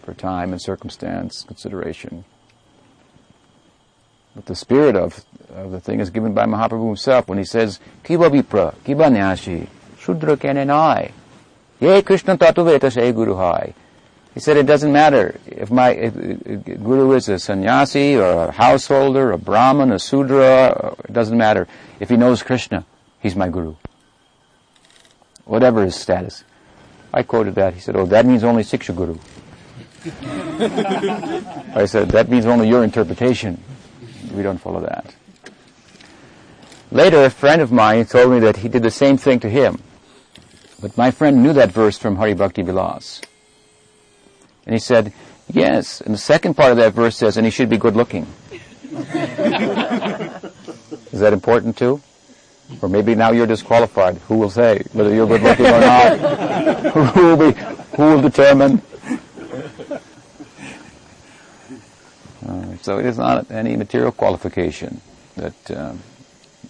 [0.03, 2.25] for time and circumstance consideration.
[4.35, 7.81] But the spirit of, of the thing is given by Mahaprabhu himself when he says,
[8.05, 11.11] Kiba Vipra, Kiba Nyashi, Shudra Kenenai,
[11.81, 13.75] Ye Krishna Tatuveta Se Guru Hai.
[14.35, 18.53] He said it doesn't matter if my if, if guru is a sannyasi or a
[18.53, 21.67] householder, a brahman, a sudra, it doesn't matter.
[22.01, 22.85] If he knows Krishna,
[23.19, 23.77] he's my guru.
[25.47, 26.45] Whatever his status.
[27.17, 27.73] I quoted that.
[27.73, 29.17] He said, oh, that means only Siksha Guru.
[31.75, 33.59] I said, that means only your interpretation.
[34.35, 35.15] We don't follow that.
[36.91, 39.81] Later, a friend of mine told me that he did the same thing to him.
[40.83, 43.23] But my friend knew that verse from Hari Bhakti Vilas.
[44.67, 45.15] And he said,
[45.51, 48.27] yes, and the second part of that verse says, and he should be good looking.
[48.93, 49.07] Is
[51.21, 52.03] that important too?
[52.83, 54.19] Or maybe now you're disqualified.
[54.29, 56.21] Who will say whether you're good looking or not?
[56.81, 57.59] who will be,
[57.97, 58.83] who will determine?
[62.47, 65.01] Uh, so it is not any material qualification
[65.37, 65.95] that uh,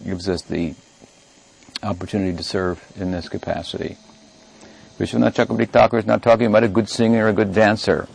[0.04, 0.74] gives us the
[1.82, 3.96] opportunity to serve in this capacity.
[4.98, 8.08] Vishwanath Chakravarti Thakur is not talking about a good singer, a good dancer,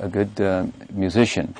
[0.00, 1.54] a, a good uh, musician.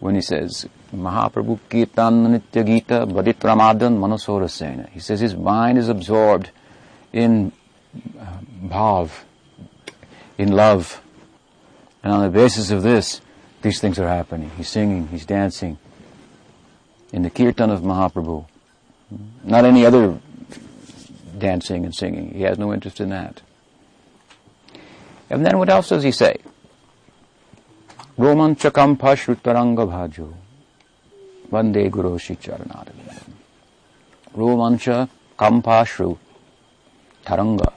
[0.00, 4.90] When he says, Mahaprabhu Kirtan Nitya Gita Badit Ramadan Manasorasena.
[4.90, 6.50] He says his mind is absorbed
[7.12, 7.52] in
[8.62, 9.10] bhav,
[10.38, 11.00] in love.
[12.02, 13.20] And on the basis of this,
[13.62, 14.50] these things are happening.
[14.56, 15.78] He's singing, he's dancing
[17.12, 18.46] in the kirtan of Mahaprabhu.
[19.44, 20.18] Not any other
[21.38, 22.34] dancing and singing.
[22.34, 23.40] He has no interest in that.
[25.30, 26.36] And then what else does he say?
[28.18, 30.34] Romanchakam pashrutaranga bhajo.
[31.50, 32.92] Vande Guru Shicharanada.
[34.36, 36.18] Romancha kampashru
[37.24, 37.72] taranga.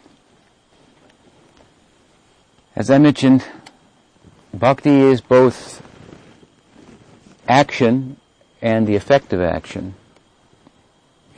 [2.77, 3.43] As I mentioned,
[4.53, 5.81] bhakti is both
[7.47, 8.17] action
[8.61, 9.95] and the effect of action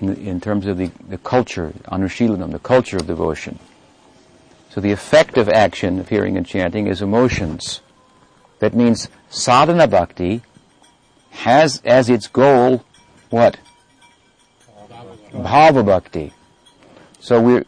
[0.02, 3.58] in, in terms of the, the culture, anushilanam, the culture of devotion.
[4.70, 7.80] So the effect of action of hearing and chanting is emotions.
[8.60, 10.42] That means sadhana bhakti
[11.30, 12.84] has as its goal
[13.30, 13.58] what?
[15.32, 16.34] Bhava bhakti.
[17.22, 17.64] So we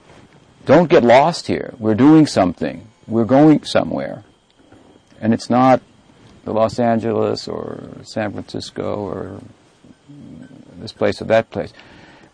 [0.66, 1.74] don't get lost here.
[1.80, 2.90] We're doing something.
[3.12, 4.24] We're going somewhere.
[5.20, 5.82] And it's not
[6.46, 9.42] the Los Angeles or San Francisco or
[10.78, 11.74] this place or that place.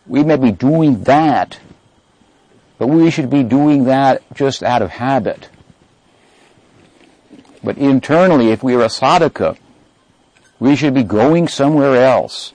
[0.05, 1.59] We may be doing that,
[2.77, 5.49] but we should be doing that just out of habit.
[7.63, 9.57] But internally, if we are a sadhaka,
[10.59, 12.53] we should be going somewhere else,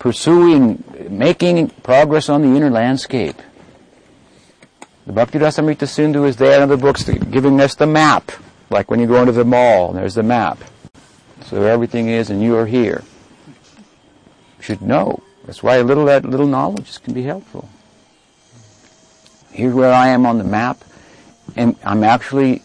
[0.00, 3.40] pursuing, making progress on the inner landscape.
[5.10, 8.30] The Bhakti Rasamrita Sindhu is there in the books giving us the map,
[8.70, 10.60] like when you go into the mall there's the map.
[11.46, 13.02] So everything is and you are here.
[14.58, 15.20] You should know.
[15.46, 17.68] That's why a little that little knowledge can be helpful.
[19.50, 20.78] Here's where I am on the map,
[21.56, 22.62] and I'm actually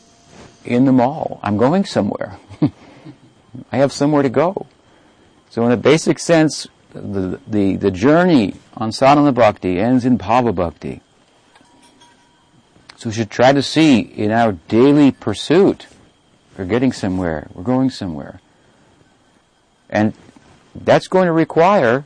[0.63, 1.39] in the mall.
[1.41, 2.37] I'm going somewhere.
[3.71, 4.67] I have somewhere to go.
[5.49, 10.53] So in a basic sense, the, the, the journey on sadhana bhakti ends in bhava
[10.53, 11.01] bhakti.
[12.97, 15.87] So we should try to see in our daily pursuit,
[16.57, 18.39] we're getting somewhere, we're going somewhere.
[19.89, 20.13] And
[20.73, 22.05] that's going to require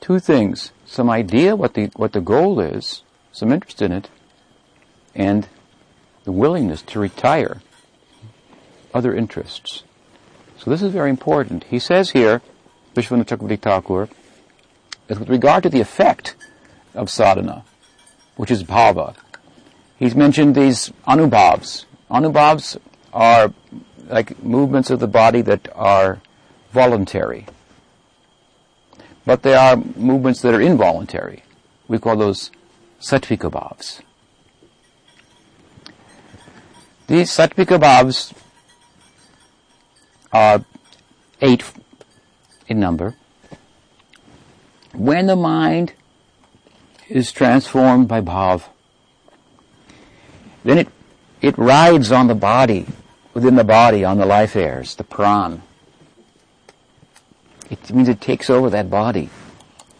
[0.00, 0.72] two things.
[0.84, 4.10] Some idea what the, what the goal is, some interest in it,
[5.14, 5.48] and
[6.24, 7.62] the willingness to retire
[8.92, 9.84] other interests.
[10.58, 11.64] So this is very important.
[11.64, 12.42] He says here,
[12.94, 14.08] Vishwanath Chakravarti Thakur,
[15.06, 16.36] that with regard to the effect
[16.94, 17.64] of sadhana,
[18.36, 19.14] which is bhava,
[19.98, 21.84] he's mentioned these anubhavs.
[22.10, 22.76] Anubhavs
[23.12, 23.52] are
[24.06, 26.20] like movements of the body that are
[26.72, 27.46] voluntary.
[29.24, 31.44] But they are movements that are involuntary.
[31.88, 32.50] We call those
[33.00, 34.00] sattvika bhavs.
[37.06, 38.32] These sattvika bhavs
[40.32, 40.64] are
[41.40, 41.64] eight
[42.66, 43.14] in number.
[44.92, 45.92] When the mind
[47.12, 48.64] is transformed by bhav,
[50.64, 50.88] then it,
[51.40, 52.86] it rides on the body,
[53.34, 55.60] within the body, on the life airs, the pran.
[57.70, 59.30] It means it takes over that body,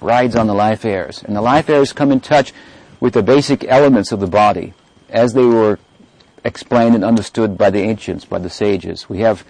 [0.01, 1.23] rides on the life airs.
[1.23, 2.53] And the life airs come in touch
[3.01, 4.75] with the basic elements of the body
[5.09, 5.79] as they were
[6.45, 9.09] explained and understood by the ancients, by the sages.
[9.09, 9.45] We have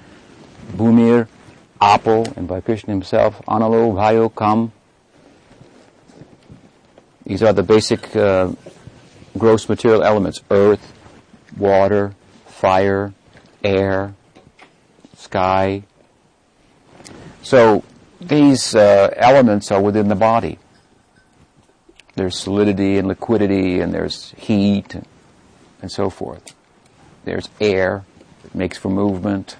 [0.77, 1.29] Bhumir,
[1.81, 4.73] Apo, and by Krishna himself, Analo, Vayo, Kam.
[7.25, 8.53] These are the basic uh,
[9.39, 10.41] gross material elements.
[10.51, 10.93] Earth,
[11.57, 12.15] water,
[12.47, 13.13] fire,
[13.63, 14.15] air,
[15.17, 15.85] sky.
[17.43, 17.85] So
[18.21, 20.59] these uh, elements are within the body.
[22.15, 25.07] There's solidity and liquidity, and there's heat, and,
[25.81, 26.55] and so forth.
[27.25, 28.05] There's air
[28.43, 29.57] that makes for movement,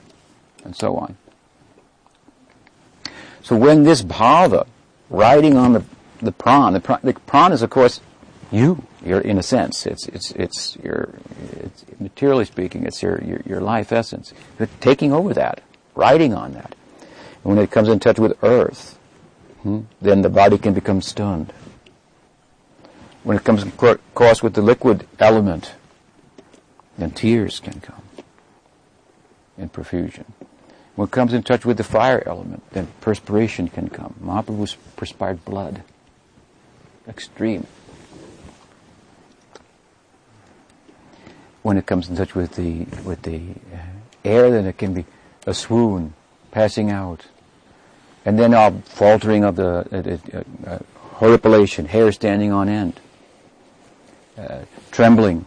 [0.65, 1.17] and so on.
[3.43, 4.67] So when this bhava,
[5.09, 5.85] riding on the,
[6.23, 8.01] the pran, the pran, the is of course
[8.53, 9.87] you, you're in a sense.
[9.87, 11.15] It's, it's, it's your,
[11.57, 14.35] it's, materially speaking, it's your, your, your life essence.
[14.81, 15.63] Taking over that,
[15.95, 16.75] riding on that.
[17.43, 18.99] And when it comes in touch with earth,
[19.63, 21.53] hmm, then the body can become stunned.
[23.23, 25.73] When it comes in course with the liquid element,
[26.99, 28.03] then tears can come
[29.57, 30.27] in profusion.
[30.95, 34.15] When it comes in touch with the fire element, then perspiration can come.
[34.23, 35.83] Mahaprabhu's perspired blood.
[37.09, 37.67] Extreme.
[41.63, 43.41] When it comes in touch with the, with the
[43.73, 43.79] uh,
[44.25, 45.05] air, then it can be
[45.47, 46.15] a swoon,
[46.51, 47.27] passing out.
[48.25, 50.79] And then a faltering of the, uh, uh, uh,
[51.17, 53.01] horripilation, hair standing on end.
[54.39, 55.45] Uh, trembling,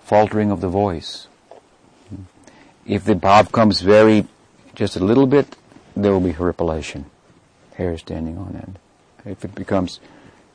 [0.00, 1.26] faltering of the voice.
[2.86, 4.26] If the bhav comes very
[4.74, 5.56] just a little bit,
[5.96, 7.06] there will be horripilation,
[7.74, 8.78] hair standing on end.
[9.24, 9.98] If it becomes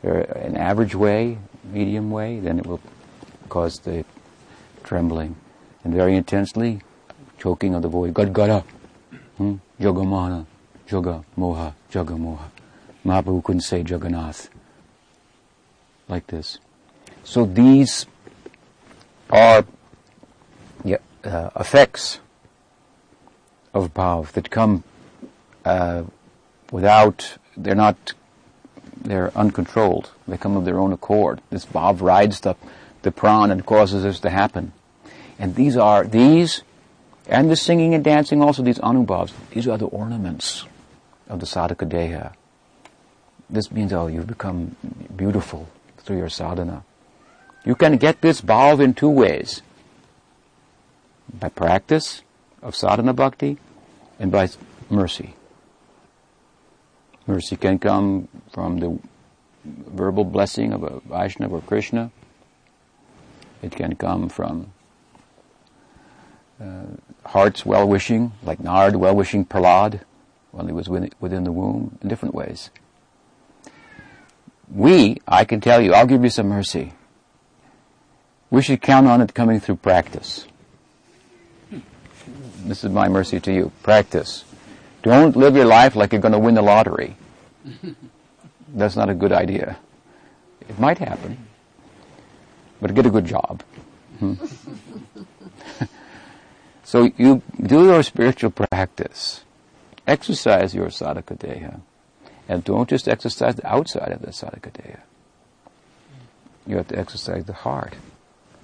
[0.03, 2.81] an average way, medium way, then it will
[3.49, 4.03] cause the
[4.83, 5.35] trembling.
[5.83, 6.81] And very intensely,
[7.39, 8.63] choking of the voice, Gadgara,
[9.37, 9.55] hmm?
[9.79, 10.45] Jaga Moha,
[10.87, 12.49] Jaga Moha.
[13.05, 14.49] Mahaprabhu couldn't say Jagannath.
[16.07, 16.59] Like this.
[17.23, 18.05] So these
[19.29, 19.65] are
[20.83, 22.19] yeah, uh, effects
[23.73, 24.83] of bhav that come
[25.65, 26.03] uh,
[26.71, 28.13] without, they're not,
[29.03, 30.11] they're uncontrolled.
[30.27, 31.41] They come of their own accord.
[31.49, 32.55] This bhav rides the,
[33.01, 34.73] the pran and causes this to happen.
[35.39, 36.63] And these are, these,
[37.27, 40.65] and the singing and dancing also, these anubhavs, these are the ornaments
[41.27, 42.33] of the sadhaka deha.
[43.49, 44.75] This means, oh, you've become
[45.15, 46.83] beautiful through your sadhana.
[47.65, 49.61] You can get this bhav in two ways.
[51.33, 52.21] By practice,
[52.61, 53.57] of sadhana bhakti
[54.19, 54.49] and by
[54.89, 55.33] mercy.
[57.27, 58.97] Mercy can come from the
[59.65, 62.11] verbal blessing of a Vaishnava or Krishna.
[63.61, 64.73] It can come from
[66.59, 66.95] uh,
[67.25, 70.01] heart's well-wishing, like Narad well-wishing Prahlad
[70.51, 72.71] while he was within the womb, in different ways.
[74.69, 76.93] We, I can tell you, I'll give you some mercy.
[78.49, 80.47] We should count on it coming through practice
[82.65, 83.71] this is my mercy to you.
[83.83, 84.45] Practice.
[85.01, 87.15] Don't live your life like you're going to win the lottery.
[88.73, 89.77] That's not a good idea.
[90.69, 91.37] It might happen.
[92.79, 93.63] but get a good job.
[94.19, 94.35] Hmm?
[96.83, 99.41] so you do your spiritual practice.
[100.07, 101.81] Exercise your sadhaka deha.
[102.47, 104.99] And don't just exercise the outside of the sadhaka deha.
[106.67, 107.95] You have to exercise the heart.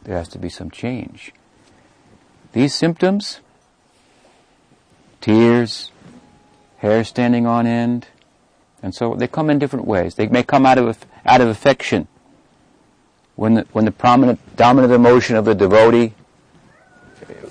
[0.04, 1.34] There has to be some change.
[2.54, 3.40] These symptoms,
[5.20, 5.92] tears,
[6.78, 8.08] hair standing on end,
[8.82, 10.16] and so they come in different ways.
[10.16, 12.08] They may come out of out of affection.
[13.36, 16.14] When the, when the prominent dominant emotion of the devotee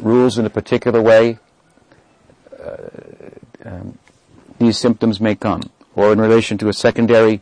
[0.01, 1.39] rules in a particular way,
[2.61, 2.77] uh,
[3.65, 3.99] um,
[4.59, 5.63] these symptoms may come,
[5.95, 7.41] or in relation to a secondary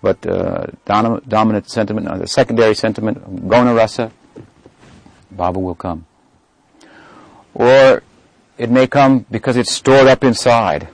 [0.00, 4.12] but uh, dominant sentiment, uh, the secondary sentiment, gona rasa,
[5.34, 6.04] Bhava will come.
[7.54, 8.02] Or
[8.58, 10.88] it may come because it's stored up inside.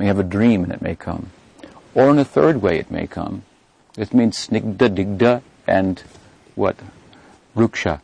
[0.00, 1.30] May have a dream and it may come.
[1.94, 3.42] Or in a third way it may come.
[3.98, 6.02] It means snigda, digda, and
[6.54, 6.76] what?
[7.54, 8.00] Ruksha.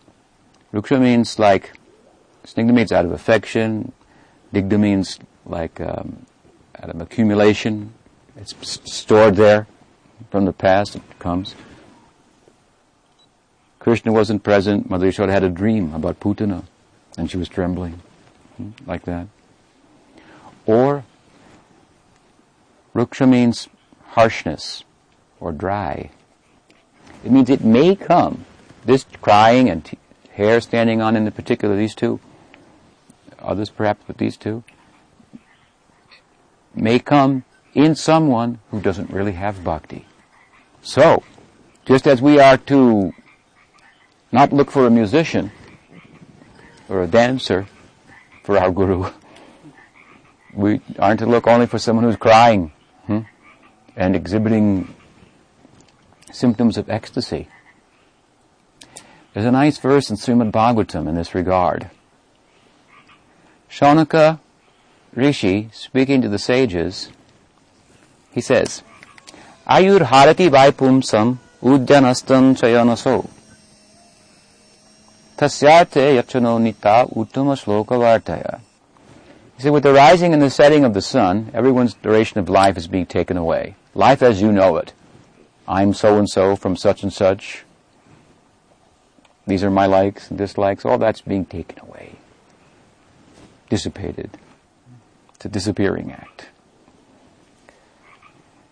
[0.74, 1.72] Ruksha means like,
[2.44, 3.92] snigda means out of affection,
[4.52, 6.26] digda means like um,
[6.78, 7.94] out of accumulation.
[8.36, 9.66] It's stored there
[10.30, 11.54] from the past, it comes.
[13.78, 14.90] Krishna wasn't present.
[14.90, 16.64] Mother Yashoda had a dream about Putana,
[17.16, 18.02] and she was trembling,
[18.58, 19.28] hmm, like that.
[20.66, 21.04] Or,
[22.96, 23.68] ruksha means
[24.08, 24.84] harshness
[25.38, 26.10] or dry.
[27.24, 28.46] It means it may come.
[28.84, 29.98] This crying and t-
[30.32, 32.20] hair standing on in the particular, these two,
[33.38, 34.64] others perhaps, but these two,
[36.74, 37.44] may come
[37.74, 40.06] in someone who doesn't really have bhakti.
[40.82, 41.22] So,
[41.84, 43.12] just as we are to
[44.32, 45.50] not look for a musician
[46.88, 47.66] or a dancer
[48.42, 49.10] for our guru.
[50.54, 52.72] We aren't to look only for someone who's crying
[53.96, 54.94] and exhibiting
[56.30, 57.48] symptoms of ecstasy.
[59.32, 61.90] There's a nice verse in Srimad Bhagavatam in this regard.
[63.70, 64.38] Shaunaka
[65.14, 67.10] Rishi, speaking to the sages,
[68.32, 68.82] he says,
[69.66, 73.28] Ayur harati vaipumsam udyanastam chayanaso
[75.36, 78.60] Tasyate yachano nita uttama shloka vartaya.
[79.62, 83.06] With the rising and the setting of the sun, everyone's duration of life is being
[83.06, 83.74] taken away.
[83.96, 84.92] Life as you know it.
[85.66, 87.64] I'm so and so from such and such.
[89.46, 90.84] These are my likes and dislikes.
[90.84, 92.16] All that's being taken away.
[93.70, 94.36] Dissipated.
[95.34, 96.48] It's a disappearing act.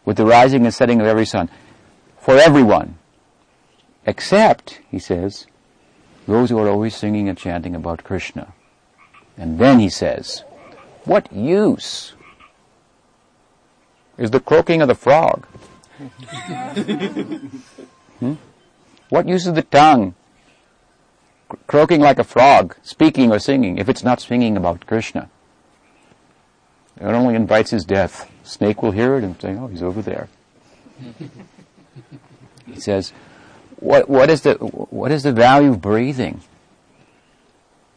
[0.04, 1.48] With the rising and setting of every sun.
[2.18, 2.98] For everyone.
[4.04, 5.46] Except, he says,
[6.26, 8.52] those who are always singing and chanting about Krishna.
[9.38, 10.44] And then he says,
[11.04, 12.12] what use
[14.18, 15.46] is the croaking of the frog?
[18.18, 18.34] hmm?
[19.08, 20.14] What use is the tongue
[21.66, 25.28] croaking like a frog, speaking or singing, if it's not singing about Krishna?
[27.00, 28.30] It only invites his death.
[28.44, 30.28] Snake will hear it and say, oh, he's over there.
[32.66, 33.12] he says,
[33.76, 36.40] what, what, is the, what is the value of breathing?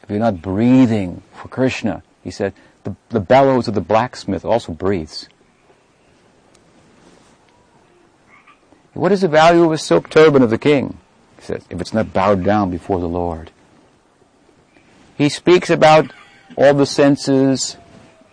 [0.03, 2.53] If you're not breathing for Krishna, he said,
[2.84, 5.28] the, the bellows of the blacksmith also breathes.
[8.98, 10.98] What is the value of a silk turban of the king?
[11.38, 13.52] He says, if it's not bowed down before the Lord.
[15.16, 16.12] He speaks about
[16.58, 17.78] all the senses,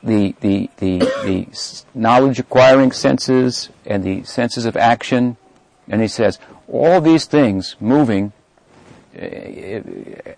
[0.02, 1.48] the, the, the, the
[1.94, 5.36] knowledge acquiring senses and the senses of action,
[5.86, 8.32] and he says, all these things moving,
[9.14, 9.82] eh,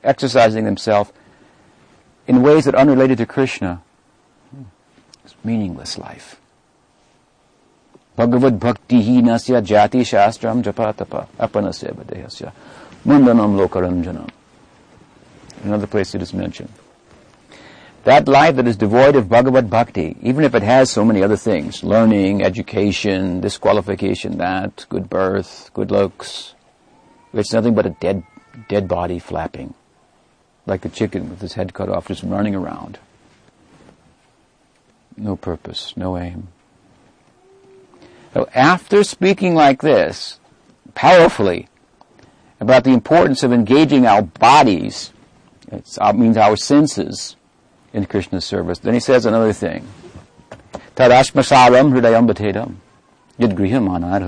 [0.02, 1.12] exercising themselves
[2.26, 3.80] in ways that are unrelated to Krishna,
[5.24, 6.40] it's meaningless life.
[8.16, 12.52] Bhagavad bhakti hi nasya jati shastram japatapa apanasya vadehasya
[13.04, 14.30] mundanam lokaranjanam.
[15.62, 16.72] Another place it is mentioned.
[18.04, 21.36] That life that is devoid of Bhagavad Bhakti, even if it has so many other
[21.36, 26.54] things, learning, education, disqualification, that, good birth, good looks,
[27.32, 28.22] it's nothing but a dead,
[28.68, 29.74] dead body flapping.
[30.66, 33.00] Like a chicken with his head cut off, just running around.
[35.16, 36.48] No purpose, no aim.
[38.36, 40.38] So after speaking like this,
[40.94, 41.70] powerfully,
[42.60, 45.10] about the importance of engaging our bodies,
[45.72, 47.36] it uh, means our senses,
[47.94, 48.78] in Krishna's service.
[48.78, 49.88] Then he says another thing.
[50.96, 52.76] Tadashmasaram hridayam
[53.38, 54.20] yad grihamanad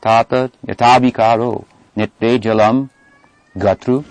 [0.00, 1.66] tata yatavikaro
[1.98, 2.88] jalam
[3.58, 4.06] gatru.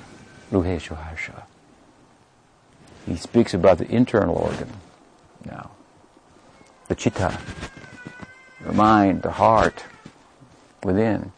[3.08, 4.70] He speaks about the internal organ
[5.44, 5.72] now,
[6.90, 7.40] the chitta.
[8.66, 9.86] the mind, the heart,
[10.84, 11.32] within.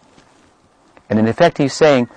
[1.10, 2.10] And in effect, he's saying,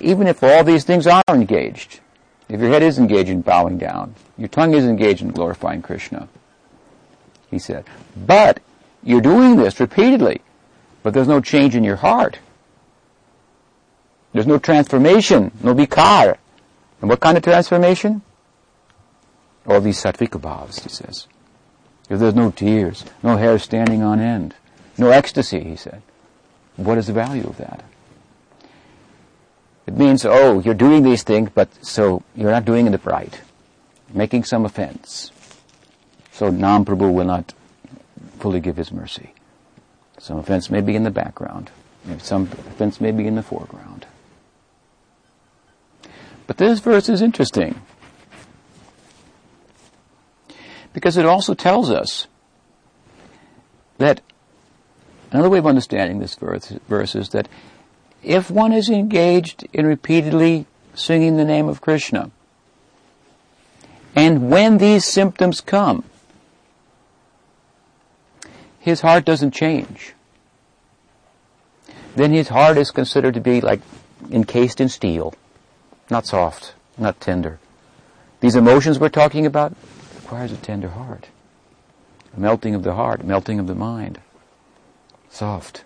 [0.00, 2.00] even if all these things are engaged,
[2.48, 6.28] if your head is engaged in bowing down, your tongue is engaged in glorifying Krishna,
[7.50, 7.84] he said,
[8.16, 8.60] but
[9.02, 10.42] you're doing this repeatedly,
[11.02, 12.38] but there's no change in your heart.
[14.32, 16.36] There's no transformation, no vikar.
[17.00, 18.22] And what kind of transformation?
[19.66, 21.26] All these sattvika bhavs, he says.
[22.10, 24.56] If there's no tears, no hair standing on end,
[24.98, 26.02] no ecstasy, he said,
[26.76, 27.84] what is the value of that?
[29.86, 33.40] It means, oh, you're doing these things, but so you're not doing it right.
[34.12, 35.30] Making some offense.
[36.32, 37.54] So Nam Prabhu will not
[38.38, 39.32] fully give his mercy.
[40.18, 41.70] Some offense may be in the background.
[42.18, 44.06] Some offense may be in the foreground.
[46.46, 47.80] But this verse is interesting.
[50.92, 52.26] Because it also tells us
[53.98, 54.20] that
[55.30, 57.48] another way of understanding this verse, verse is that
[58.22, 62.30] if one is engaged in repeatedly singing the name of Krishna,
[64.16, 66.04] and when these symptoms come,
[68.80, 70.14] his heart doesn't change.
[72.16, 73.80] Then his heart is considered to be like
[74.30, 75.34] encased in steel,
[76.10, 77.58] not soft, not tender.
[78.40, 79.76] These emotions we're talking about
[80.30, 81.26] requires a tender heart,
[82.36, 84.20] a melting of the heart, melting of the mind,
[85.28, 85.82] soft.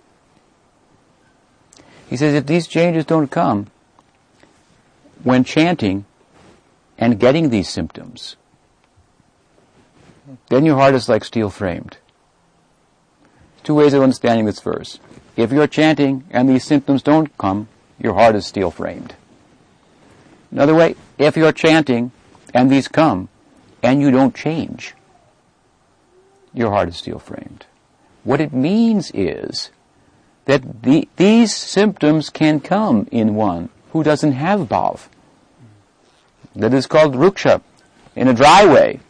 [2.11, 3.68] He says if these changes don't come
[5.22, 6.05] when chanting
[6.99, 8.36] and getting these symptoms,
[10.51, 11.97] then your heart is like steel framed.
[13.62, 14.99] Two ways of understanding this verse.
[15.36, 17.68] If you're chanting and these symptoms don't come,
[17.99, 19.14] your heart is steel framed.
[20.51, 22.12] Another way, if you're chanting
[22.53, 23.30] and these come
[23.85, 24.95] and you don't change,
[26.55, 27.66] your heart is steel framed.
[28.24, 29.70] What it means is
[30.47, 35.09] that the, these symptoms can come in one who doesn't have bhav.
[36.57, 37.61] That is called ruksha
[38.16, 39.01] in a dry way.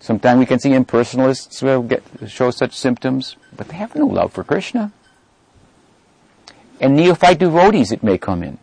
[0.00, 4.32] Sometimes we can see impersonalists will get, show such symptoms, but they have no love
[4.32, 4.92] for Krishna.
[6.80, 8.58] And neophyte devotees, it may come in.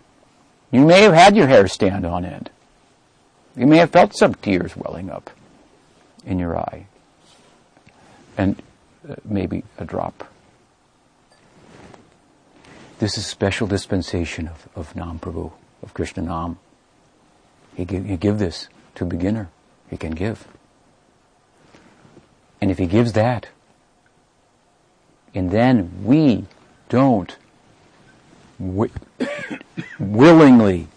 [0.72, 2.49] You may have had your hair stand on end.
[3.60, 5.30] You may have felt some tears welling up
[6.26, 6.88] in your eye.
[8.38, 8.60] And
[9.07, 10.24] uh, maybe a drop
[12.99, 16.60] this is special dispensation of, of Nam Prabhu, of Krishna Nam.
[17.76, 19.49] He give, he give this to a beginner.
[19.89, 20.45] He can give.
[22.60, 23.47] And if he gives that,
[25.34, 26.45] and then we
[26.89, 27.38] don't
[28.60, 28.91] wi-
[29.99, 30.89] willingly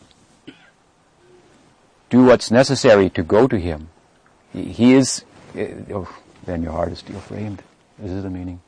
[2.12, 3.88] do what's necessary to go to him,
[4.52, 5.24] he, is,
[5.56, 7.62] uh, oh, then your heart is steel framed.
[7.98, 8.60] This is the meaning.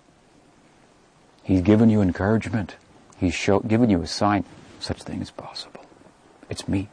[1.42, 2.76] He's given you encouragement.
[3.18, 4.46] He's show, given you a sign.
[4.80, 5.84] Such thing is possible.
[6.48, 6.88] It's me.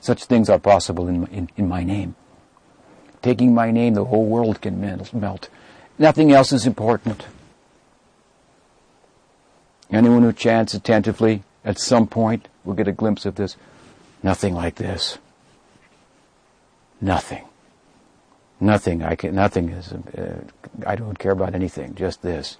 [0.00, 2.16] Such things are possible in, in, in my name.
[3.20, 5.50] Taking my name, the whole world can melt.
[5.98, 7.26] Nothing else is important.
[9.90, 13.58] Anyone who chants attentively at some point will get a glimpse of this.
[14.22, 15.18] Nothing like this.
[17.00, 17.44] Nothing.
[18.60, 19.02] Nothing.
[19.02, 20.40] I can, nothing is, uh,
[20.86, 21.94] I don't care about anything.
[21.94, 22.56] Just this.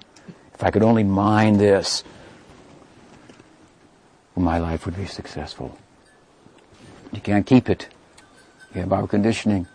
[0.54, 2.04] If I could only mind this,
[4.36, 5.76] my life would be successful.
[7.12, 7.88] You can't keep it.
[8.74, 9.66] You have our conditioning.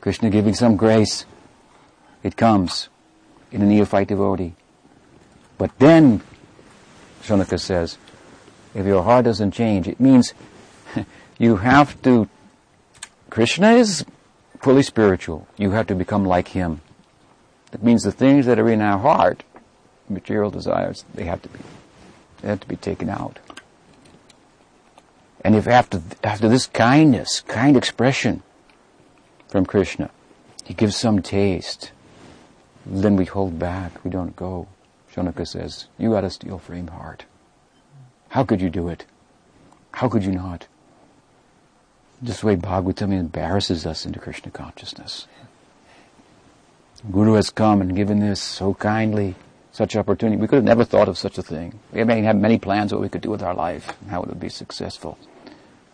[0.00, 1.26] Krishna giving some grace.
[2.22, 2.88] It comes
[3.52, 4.54] in a neophyte devotee.
[5.58, 6.22] But then,
[7.22, 7.98] Shunaka says,
[8.74, 10.34] if your heart doesn't change, it means
[11.38, 12.28] you have to,
[13.30, 14.04] Krishna is
[14.60, 15.46] fully spiritual.
[15.56, 16.80] You have to become like him.
[17.72, 19.42] That means the things that are in our heart,
[20.08, 21.58] material desires, they have to be,
[22.40, 23.38] they have to be taken out.
[25.44, 28.42] And if after, after this kindness, kind expression
[29.48, 30.10] from Krishna,
[30.64, 31.92] he gives some taste,
[32.84, 34.68] then we hold back, we don't go.
[35.12, 37.24] Shunaka says, you got a steel frame heart.
[38.30, 39.04] How could you do it?
[39.92, 40.66] How could you not?
[42.20, 45.26] This way Bhagavatam embarrasses us into Krishna consciousness.
[47.10, 49.34] Guru has come and given this so kindly,
[49.70, 50.40] such opportunity.
[50.40, 51.78] We could have never thought of such a thing.
[51.92, 54.40] We may have many plans what we could do with our life, how it would
[54.40, 55.18] be successful.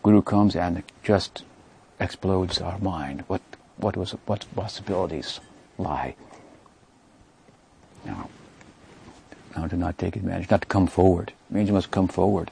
[0.01, 1.43] Guru comes and just
[1.99, 3.23] explodes our mind.
[3.27, 3.41] What
[3.77, 5.41] what was what possibilities
[5.77, 6.15] lie?
[8.05, 8.29] Now,
[9.55, 11.33] now to not take advantage, not to come forward.
[11.49, 12.49] It means you must come forward.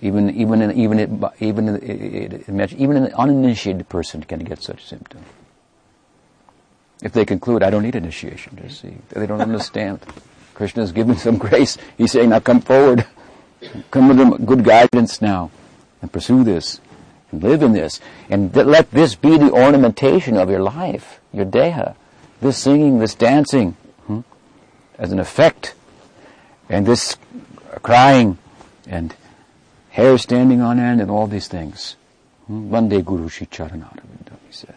[0.00, 5.24] Even even in, even it, even even an uninitiated person can get such symptom.
[7.02, 10.00] If they conclude, I don't need initiation, just see, they don't understand.
[10.54, 11.78] Krishna is giving some grace.
[11.96, 13.06] He's saying, now come forward.
[13.92, 15.52] Come with good guidance now
[16.02, 16.80] and pursue this
[17.30, 18.00] and live in this.
[18.28, 21.94] And th- let this be the ornamentation of your life, your deha.
[22.40, 23.72] This singing, this dancing,
[24.06, 24.20] hmm,
[24.98, 25.74] as an effect.
[26.68, 27.16] And this
[27.82, 28.38] crying
[28.86, 29.14] and
[29.98, 31.96] hair standing on end and all these things.
[32.48, 34.76] Vande Guru Shri Charanaravinda, he said.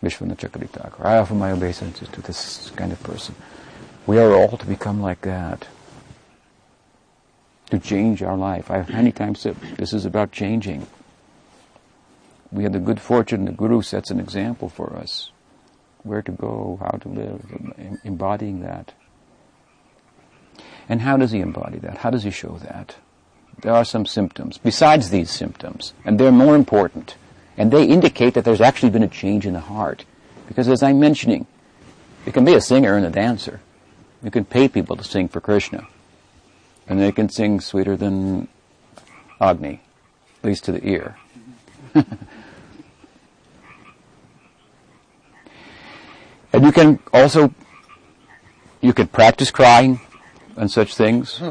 [0.00, 3.34] Vishwanath Chakravarti I offer my obeisances to this kind of person.
[4.06, 5.66] We are all to become like that.
[7.70, 8.70] To change our life.
[8.70, 10.86] I've many times said this is about changing.
[12.52, 15.32] We have the good fortune the Guru sets an example for us.
[16.04, 18.92] Where to go, how to live, embodying that.
[20.88, 21.98] And how does he embody that?
[21.98, 22.94] How does he show that?
[23.62, 27.16] There are some symptoms besides these symptoms, and they're more important.
[27.56, 30.04] And they indicate that there's actually been a change in the heart.
[30.48, 31.46] Because as I'm mentioning,
[32.26, 33.60] you can be a singer and a dancer.
[34.22, 35.86] You can pay people to sing for Krishna.
[36.88, 38.48] And they can sing sweeter than
[39.40, 39.80] Agni,
[40.42, 41.16] at least to the ear.
[41.94, 42.06] and
[46.64, 47.54] you can also,
[48.80, 50.00] you can practice crying
[50.56, 51.38] and such things.
[51.38, 51.50] Hmm.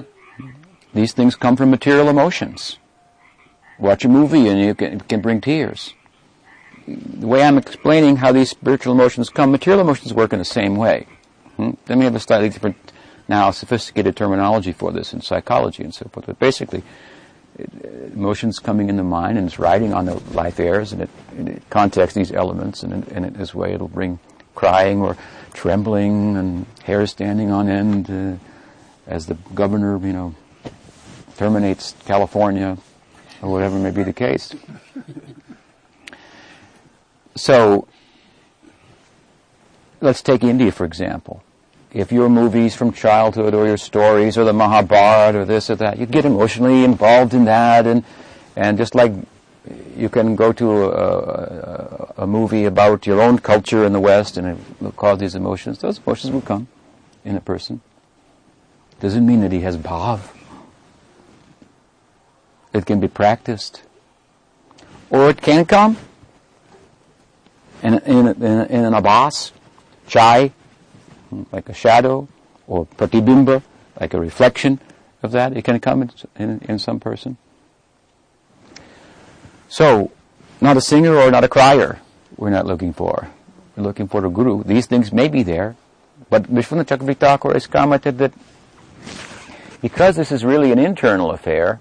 [0.94, 2.78] These things come from material emotions.
[3.80, 5.94] Watch a movie and you can, can bring tears.
[6.88, 10.76] The way I'm explaining how these spiritual emotions come, material emotions work in the same
[10.76, 11.08] way.
[11.56, 11.72] Hmm?
[11.86, 12.76] Then we have a slightly different,
[13.28, 16.26] now sophisticated terminology for this in psychology and so forth.
[16.26, 16.84] But basically,
[18.14, 21.50] emotions coming in the mind and it's riding on the life airs and it, and
[21.50, 24.20] it contacts these elements and in, in, this way it'll bring
[24.56, 25.18] crying or
[25.54, 28.38] trembling and hair standing on end uh,
[29.08, 30.36] as the governor, you know,
[31.38, 32.78] terminates California
[33.42, 34.54] or whatever may be the case.
[37.36, 37.88] So,
[40.00, 41.44] let's take India for example.
[41.94, 45.98] If your movies from childhood or your stories or the Mahabharata or this or that,
[45.98, 48.06] you get emotionally involved in that and,
[48.56, 49.12] and just like
[49.96, 54.38] you can go to a, a, a, movie about your own culture in the West
[54.38, 56.68] and it will cause these emotions, those emotions will come
[57.24, 57.82] in a person.
[59.00, 60.22] Doesn't mean that he has bhav.
[62.74, 63.84] It can be practiced.
[65.10, 65.98] Or it can come
[67.84, 69.52] in, in, in, in an abhas,
[70.08, 70.52] chai,
[71.52, 72.28] like a shadow,
[72.68, 73.62] or pratibimba,
[74.00, 74.80] like a reflection
[75.22, 75.56] of that.
[75.56, 77.38] It can come in, in, some person.
[79.68, 80.12] So,
[80.60, 82.00] not a singer or not a crier
[82.38, 83.30] we're not looking for.
[83.76, 84.64] We're looking for a guru.
[84.64, 85.76] These things may be there,
[86.30, 88.34] but Vishwanath Chakravarti Thakur has commented that
[89.82, 91.80] because this is really an internal affair,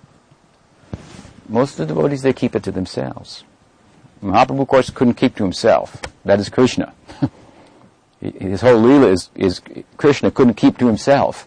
[1.51, 3.45] most of the devotees, they keep it to themselves.
[4.23, 6.01] Mahaprabhu, of course, couldn't keep to himself.
[6.25, 6.95] That is Krishna.
[8.21, 9.61] His whole Leela is, is
[9.97, 11.47] Krishna couldn't keep to himself.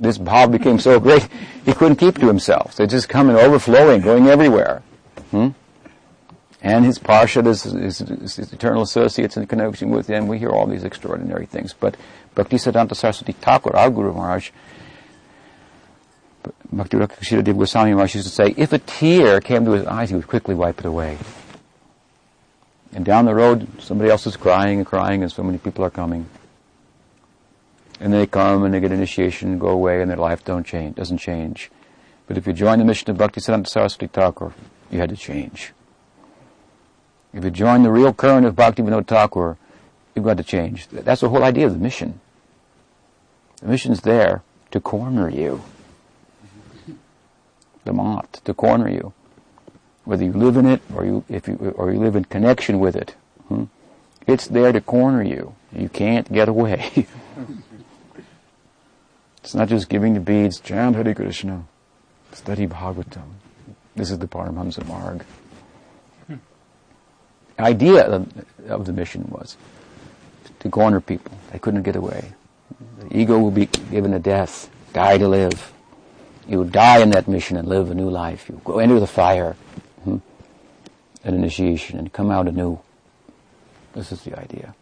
[0.00, 1.28] This bhav became so great,
[1.64, 2.76] he couldn't keep to himself.
[2.76, 4.82] They just coming overflowing, going everywhere.
[5.32, 5.48] Hmm?
[6.60, 10.66] And his parshad, his, his, his, eternal associates in connection with him, we hear all
[10.66, 11.72] these extraordinary things.
[11.72, 11.96] But
[12.34, 14.50] Bhaktisiddhanta Saraswati Thakur, our Guru Maharaj,
[16.70, 20.10] Bhakti Rakshita Dev Goswami Maharaj used to say, if a tear came to his eyes,
[20.10, 21.18] he would quickly wipe it away.
[22.92, 25.90] And down the road, somebody else is crying and crying, and so many people are
[25.90, 26.26] coming.
[28.00, 30.96] And they come and they get initiation and go away, and their life don't change,
[30.96, 31.70] doesn't change.
[32.26, 34.52] But if you join the mission of Bhakti Siddhanta Saraswati Thakur,
[34.90, 35.72] you had to change.
[37.32, 39.58] If you join the real current of Bhakti Vinod Thakur,
[40.14, 40.88] you've got to change.
[40.88, 42.20] That's the whole idea of the mission.
[43.60, 45.62] The mission's there to corner you
[48.44, 49.12] to corner you,
[50.04, 52.96] whether you live in it or you if you or you live in connection with
[52.96, 53.14] it.
[53.48, 53.64] Hmm?
[54.26, 55.54] It's there to corner you.
[55.72, 57.06] You can't get away.
[59.42, 61.64] it's not just giving the beads, chant Hare Krishna,
[62.32, 63.28] study Bhagavatam.
[63.96, 65.24] This is the Paramhamsa Marg.
[67.58, 68.32] Idea of,
[68.68, 69.56] of the mission was
[70.60, 71.32] to corner people.
[71.52, 72.32] They couldn't get away.
[73.00, 75.72] The ego will be given a death, die to live.
[76.48, 78.48] You die in that mission and live a new life.
[78.48, 79.52] You go into the fire,
[80.04, 80.16] hmm,
[81.22, 82.80] an initiation, and come out anew.
[83.92, 84.74] This is the idea.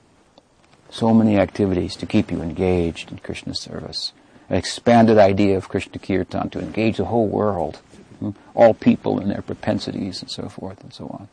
[0.90, 4.12] So many activities to keep you engaged in Krishna service.
[4.48, 7.80] An expanded idea of Krishna Kirtan to engage the whole world,
[8.20, 11.28] hmm, all people and their propensities and so forth and so on.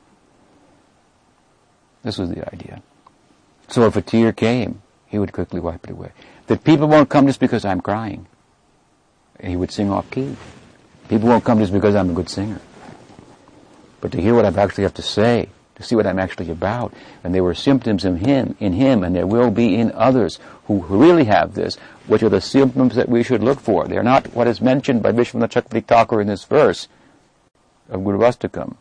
[2.01, 2.81] This was the idea.
[3.67, 6.11] So if a tear came, he would quickly wipe it away.
[6.47, 8.25] That people won't come just because I'm crying
[9.49, 10.35] he would sing off key.
[11.09, 12.61] People won't come just because I'm a good singer.
[14.01, 16.93] But to hear what I've actually have to say, to see what I'm actually about.
[17.23, 20.79] And there were symptoms in him, in him, and there will be in others who
[20.83, 21.75] really have this,
[22.07, 23.87] which are the symptoms that we should look for.
[23.87, 26.87] They're not what is mentioned by Vishwanath Chakravarti Thakur in this verse
[27.89, 28.75] of Gurvastakam.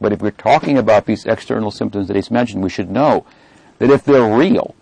[0.00, 3.24] But if we're talking about these external symptoms that he's mentioned, we should know
[3.78, 4.74] that if they're real,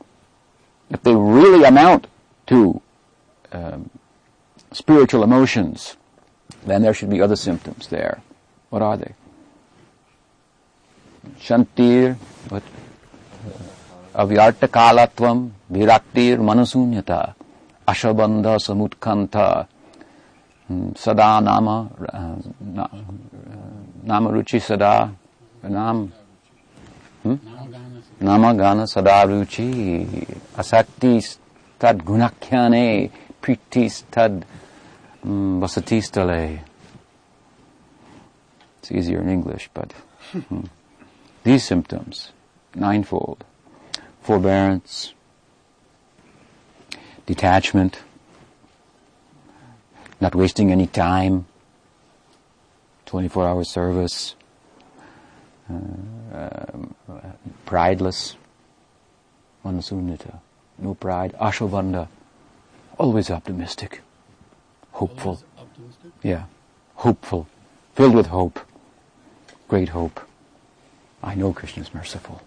[0.90, 2.06] if they really amount
[2.46, 2.80] to
[3.52, 3.90] um,
[4.72, 5.96] spiritual emotions,
[6.64, 8.22] then there should be other symptoms there.
[8.70, 9.14] What are they?
[11.38, 12.16] Shantir,
[12.48, 12.62] what?
[14.14, 17.34] Avyartakalatvam, viraktir manasunyata,
[17.86, 19.66] ashabandha samutkanta,
[20.66, 21.88] hmm, sada nama,
[24.02, 25.12] nama ruchi sada,
[25.62, 26.12] nam,
[27.22, 27.36] hmm?
[28.20, 30.06] nama gana sada ruchi,
[30.56, 31.38] asakti
[31.78, 33.10] tad gunakhyane,
[33.40, 34.44] pritis tad
[35.24, 36.60] um, vasatistale.
[38.78, 39.92] It's easier in English, but
[40.32, 40.62] hmm.
[41.44, 42.32] these symptoms,
[42.74, 43.44] ninefold,
[44.22, 45.14] forbearance,
[47.26, 48.00] detachment,
[50.20, 51.46] not wasting any time,
[53.06, 54.34] 24 hour service,
[55.68, 55.74] uh,
[56.34, 56.80] uh,
[57.66, 58.36] prideless,
[59.64, 60.38] manasunyata,
[60.78, 62.08] no pride, ashavanda,
[62.98, 64.00] always optimistic,
[64.92, 65.42] hopeful.
[66.22, 66.44] Yeah,
[66.94, 67.48] hopeful,
[67.94, 68.60] filled with hope,
[69.68, 70.20] great hope.
[71.22, 72.42] I know Krishna is merciful.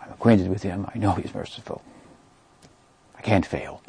[0.00, 0.86] I'm acquainted with him.
[0.94, 1.82] I know he's merciful.
[3.16, 3.82] I can't fail.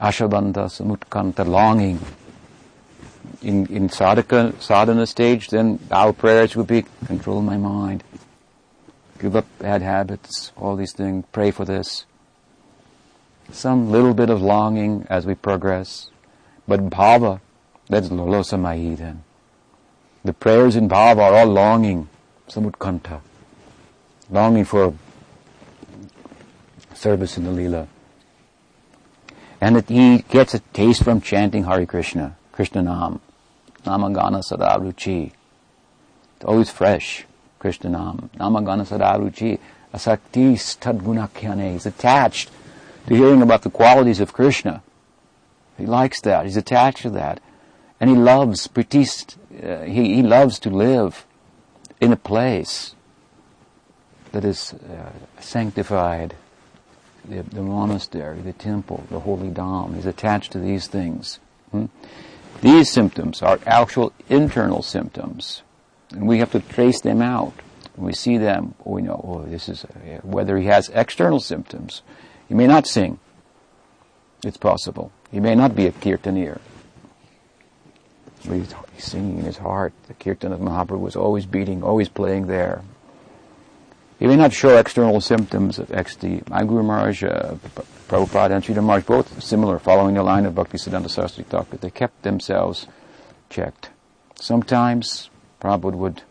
[0.00, 2.00] Ashabandha, samutkanta, longing.
[3.40, 8.02] In, in sadhaka, sadhana stage, then our prayers would be, control my mind.
[9.18, 12.04] Give up bad habits, all these things, pray for this.
[13.50, 16.10] Some little bit of longing as we progress.
[16.66, 17.40] But bhava,
[17.88, 19.22] that's lolosamahi then.
[20.24, 22.08] The prayers in bhava are all longing,
[22.48, 23.20] samutkanta.
[24.30, 24.94] Longing for
[26.94, 27.88] service in the lila
[29.64, 33.18] and that he gets a taste from chanting Hare Krishna, Krishna Nam,
[33.86, 35.32] Namagana Sadaruchi.
[36.36, 37.24] It's always fresh,
[37.58, 39.58] Krishna Nam, Namagana Sadaruchi,
[39.94, 41.72] Asakti Stadgunakyane.
[41.72, 42.50] He's attached
[43.06, 44.82] to hearing about the qualities of Krishna.
[45.76, 46.44] He likes that.
[46.44, 47.40] He's attached to that.
[48.00, 51.26] And he loves, pritist, uh, he, he loves to live
[52.00, 52.94] in a place
[54.32, 55.10] that is uh,
[55.40, 56.34] sanctified
[57.24, 61.38] the, the monastery, the temple, the holy dham He's attached to these things.
[61.70, 61.86] Hmm?
[62.60, 65.62] These symptoms are actual internal symptoms,
[66.10, 67.54] and we have to trace them out.
[67.94, 72.02] When we see them, we know, oh, this is, uh, whether he has external symptoms.
[72.48, 73.18] He may not sing.
[74.44, 75.12] It's possible.
[75.30, 76.60] He may not be a kirtanir.
[78.46, 79.92] But he's, he's singing in his heart.
[80.06, 82.82] The kirtan of Mahaprabhu was always beating, always playing there.
[84.18, 86.48] He may not show external symptoms of XD.
[86.48, 87.54] My Guru Maharaj, uh,
[88.08, 91.78] Prabhupada and Sridhar Maharaj, both similar, following the line of Bhaktisiddhanta Saraswati Thakur.
[91.78, 92.86] They kept themselves
[93.50, 93.90] checked.
[94.36, 96.22] Sometimes Prabhupada would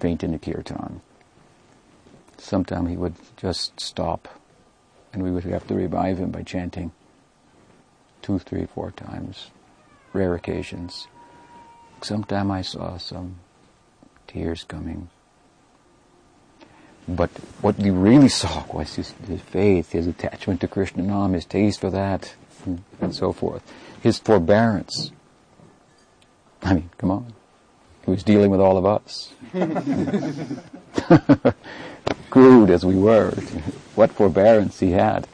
[0.00, 1.00] faint in the kirtan.
[2.36, 4.28] Sometimes he would just stop,
[5.12, 6.92] and we would have to revive him by chanting
[8.24, 9.50] two, three, four times.
[10.12, 11.06] Rare occasions.
[12.02, 13.36] Sometime I saw some
[14.26, 15.08] tears coming
[17.06, 21.44] but what you really saw was his, his faith, his attachment to Krishna Nam, his
[21.44, 23.62] taste for that, and, and so forth.
[24.02, 25.12] His forbearance.
[26.62, 27.34] I mean, come on.
[28.04, 29.32] He was dealing with all of us.
[32.30, 33.30] Crude as we were.
[33.94, 35.26] What forbearance he had.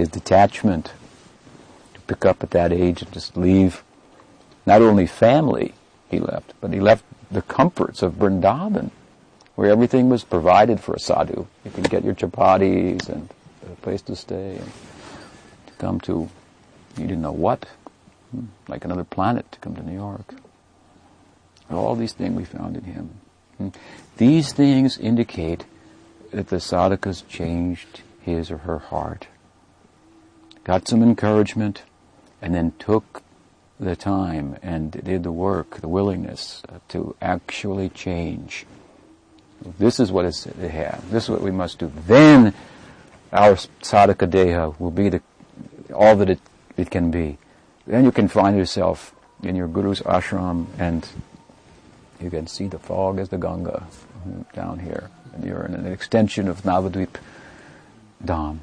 [0.00, 0.94] His detachment
[1.92, 3.84] to pick up at that age and just leave
[4.64, 5.74] not only family
[6.10, 8.92] he left, but he left the comforts of Vrindavan
[9.56, 11.46] where everything was provided for a sadhu.
[11.66, 13.28] You could get your chapatis and
[13.70, 14.72] a place to stay and
[15.66, 16.30] to come to,
[16.96, 17.66] you didn't know what,
[18.30, 20.34] hmm, like another planet to come to New York.
[21.70, 23.10] All these things we found in him.
[23.58, 23.68] Hmm.
[24.16, 25.66] These things indicate
[26.30, 29.26] that the sadhaka's changed his or her heart,
[30.70, 31.82] got some encouragement,
[32.40, 33.22] and then took
[33.80, 38.66] the time and did the work, the willingness uh, to actually change
[39.78, 41.02] this is what is at hand.
[41.10, 41.92] This is what we must do.
[42.06, 42.54] Then
[43.32, 45.22] our sadhaka deha will be the,
[45.94, 46.40] all that it,
[46.76, 47.38] it can be.
[47.86, 51.06] Then you can find yourself in your guru's ashram and
[52.20, 53.86] you can see the fog as the Ganga
[54.26, 55.10] mm, down here.
[55.34, 57.16] And you're in an extension of Navadvip
[58.24, 58.58] Dham.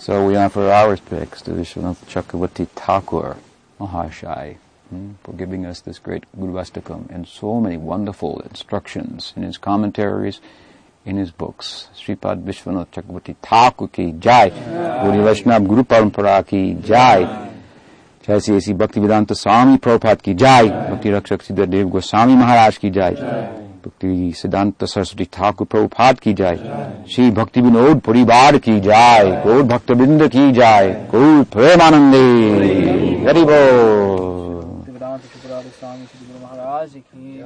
[0.00, 3.36] So we offer our respects to Vishwanath Chakravarti Thakur
[3.80, 4.56] Mahashai.
[4.90, 9.58] hmm, for giving us this great Guru Astakam and so many wonderful instructions in his
[9.58, 10.40] commentaries,
[11.04, 11.88] in his books.
[11.96, 17.46] Sripad Vishwanath Chakravarti Thakur ki jai, Guru Vaishnava Guru Parampara ki jai.
[18.28, 22.90] जैसी ऐसी भक्ति वेदांत स्वामी प्रभुपाद की जय भक्ति रक्षक सिद्धर देव गोस्वामी महाराज की
[22.90, 23.14] जय
[23.85, 26.57] भक्ति सिद्धांत सरस्वती ठाकुर प्रभुपाद की जाए।
[27.11, 32.17] श्री भक्ति विनोद परिवार की जाए। गोर भक्त बिंद की जाए। गौर प्रेमानंदे।
[33.27, 33.59] हरिभो
[36.43, 37.43] महाराज की